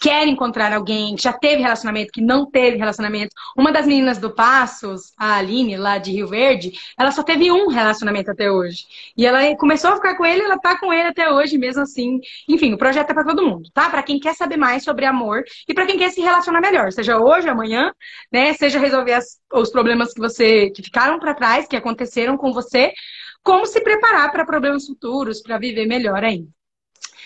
quer 0.01 0.27
encontrar 0.27 0.73
alguém 0.73 1.15
que 1.15 1.21
já 1.21 1.31
teve 1.31 1.61
relacionamento, 1.61 2.11
que 2.11 2.21
não 2.21 2.49
teve 2.49 2.75
relacionamento. 2.75 3.35
Uma 3.55 3.71
das 3.71 3.85
meninas 3.85 4.17
do 4.17 4.31
Passos, 4.31 5.13
a 5.15 5.35
Aline, 5.35 5.77
lá 5.77 5.99
de 5.99 6.11
Rio 6.11 6.27
Verde, 6.27 6.71
ela 6.97 7.11
só 7.11 7.21
teve 7.21 7.51
um 7.51 7.67
relacionamento 7.67 8.31
até 8.31 8.51
hoje. 8.51 8.83
E 9.15 9.27
ela 9.27 9.55
começou 9.57 9.91
a 9.91 9.95
ficar 9.95 10.17
com 10.17 10.25
ele, 10.25 10.41
ela 10.41 10.57
tá 10.57 10.79
com 10.79 10.91
ele 10.91 11.09
até 11.09 11.31
hoje, 11.31 11.55
mesmo 11.55 11.83
assim. 11.83 12.19
Enfim, 12.49 12.73
o 12.73 12.79
projeto 12.79 13.11
é 13.11 13.13
para 13.13 13.23
todo 13.23 13.45
mundo, 13.45 13.69
tá? 13.71 13.91
Para 13.91 14.01
quem 14.01 14.19
quer 14.19 14.33
saber 14.33 14.57
mais 14.57 14.83
sobre 14.83 15.05
amor 15.05 15.43
e 15.69 15.73
para 15.73 15.85
quem 15.85 15.99
quer 15.99 16.09
se 16.09 16.19
relacionar 16.19 16.61
melhor, 16.61 16.91
seja 16.91 17.19
hoje, 17.19 17.47
amanhã, 17.47 17.93
né? 18.31 18.53
Seja 18.53 18.79
resolver 18.79 19.13
as, 19.13 19.39
os 19.53 19.69
problemas 20.01 20.13
que 20.13 20.19
você 20.19 20.69
que 20.71 20.83
ficaram 20.83 21.19
para 21.19 21.33
trás, 21.33 21.67
que 21.67 21.75
aconteceram 21.75 22.37
com 22.37 22.51
você, 22.51 22.91
como 23.43 23.65
se 23.65 23.81
preparar 23.81 24.31
para 24.31 24.45
problemas 24.45 24.85
futuros, 24.85 25.41
para 25.41 25.57
viver 25.57 25.85
melhor 25.85 26.23
ainda. 26.23 26.49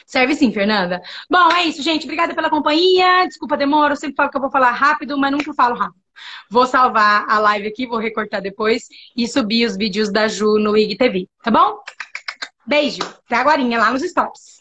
Serve 0.06 0.36
sim, 0.36 0.52
Fernanda. 0.52 1.02
Bom, 1.30 1.52
é 1.52 1.64
isso, 1.64 1.82
gente. 1.82 2.04
Obrigada 2.04 2.36
pela 2.36 2.50
companhia. 2.50 3.26
Desculpa 3.26 3.56
a 3.56 3.58
demora. 3.58 3.94
Eu 3.94 3.98
sempre 3.98 4.16
falo 4.16 4.30
que 4.30 4.38
eu 4.38 4.42
vou 4.42 4.52
falar 4.52 4.72
rápido, 4.72 5.18
mas 5.18 5.32
nunca 5.32 5.54
falo 5.54 5.76
rápido. 5.76 6.00
Vou 6.50 6.68
salvar 6.68 7.26
a 7.28 7.40
live 7.40 7.68
aqui, 7.68 7.88
vou 7.88 7.98
recortar 7.98 8.42
depois 8.42 8.84
e 9.18 9.28
subir 9.28 9.66
os 9.66 9.76
vídeos 9.76 10.12
da 10.12 10.28
Ju 10.28 10.60
no 10.60 10.78
IGTV, 10.78 11.28
tá 11.44 11.52
bom? 11.52 11.80
Beijo. 12.66 13.02
Até 13.26 13.36
agora 13.36 13.62
lá 13.78 13.92
nos 13.92 14.04
stops. 14.04 14.55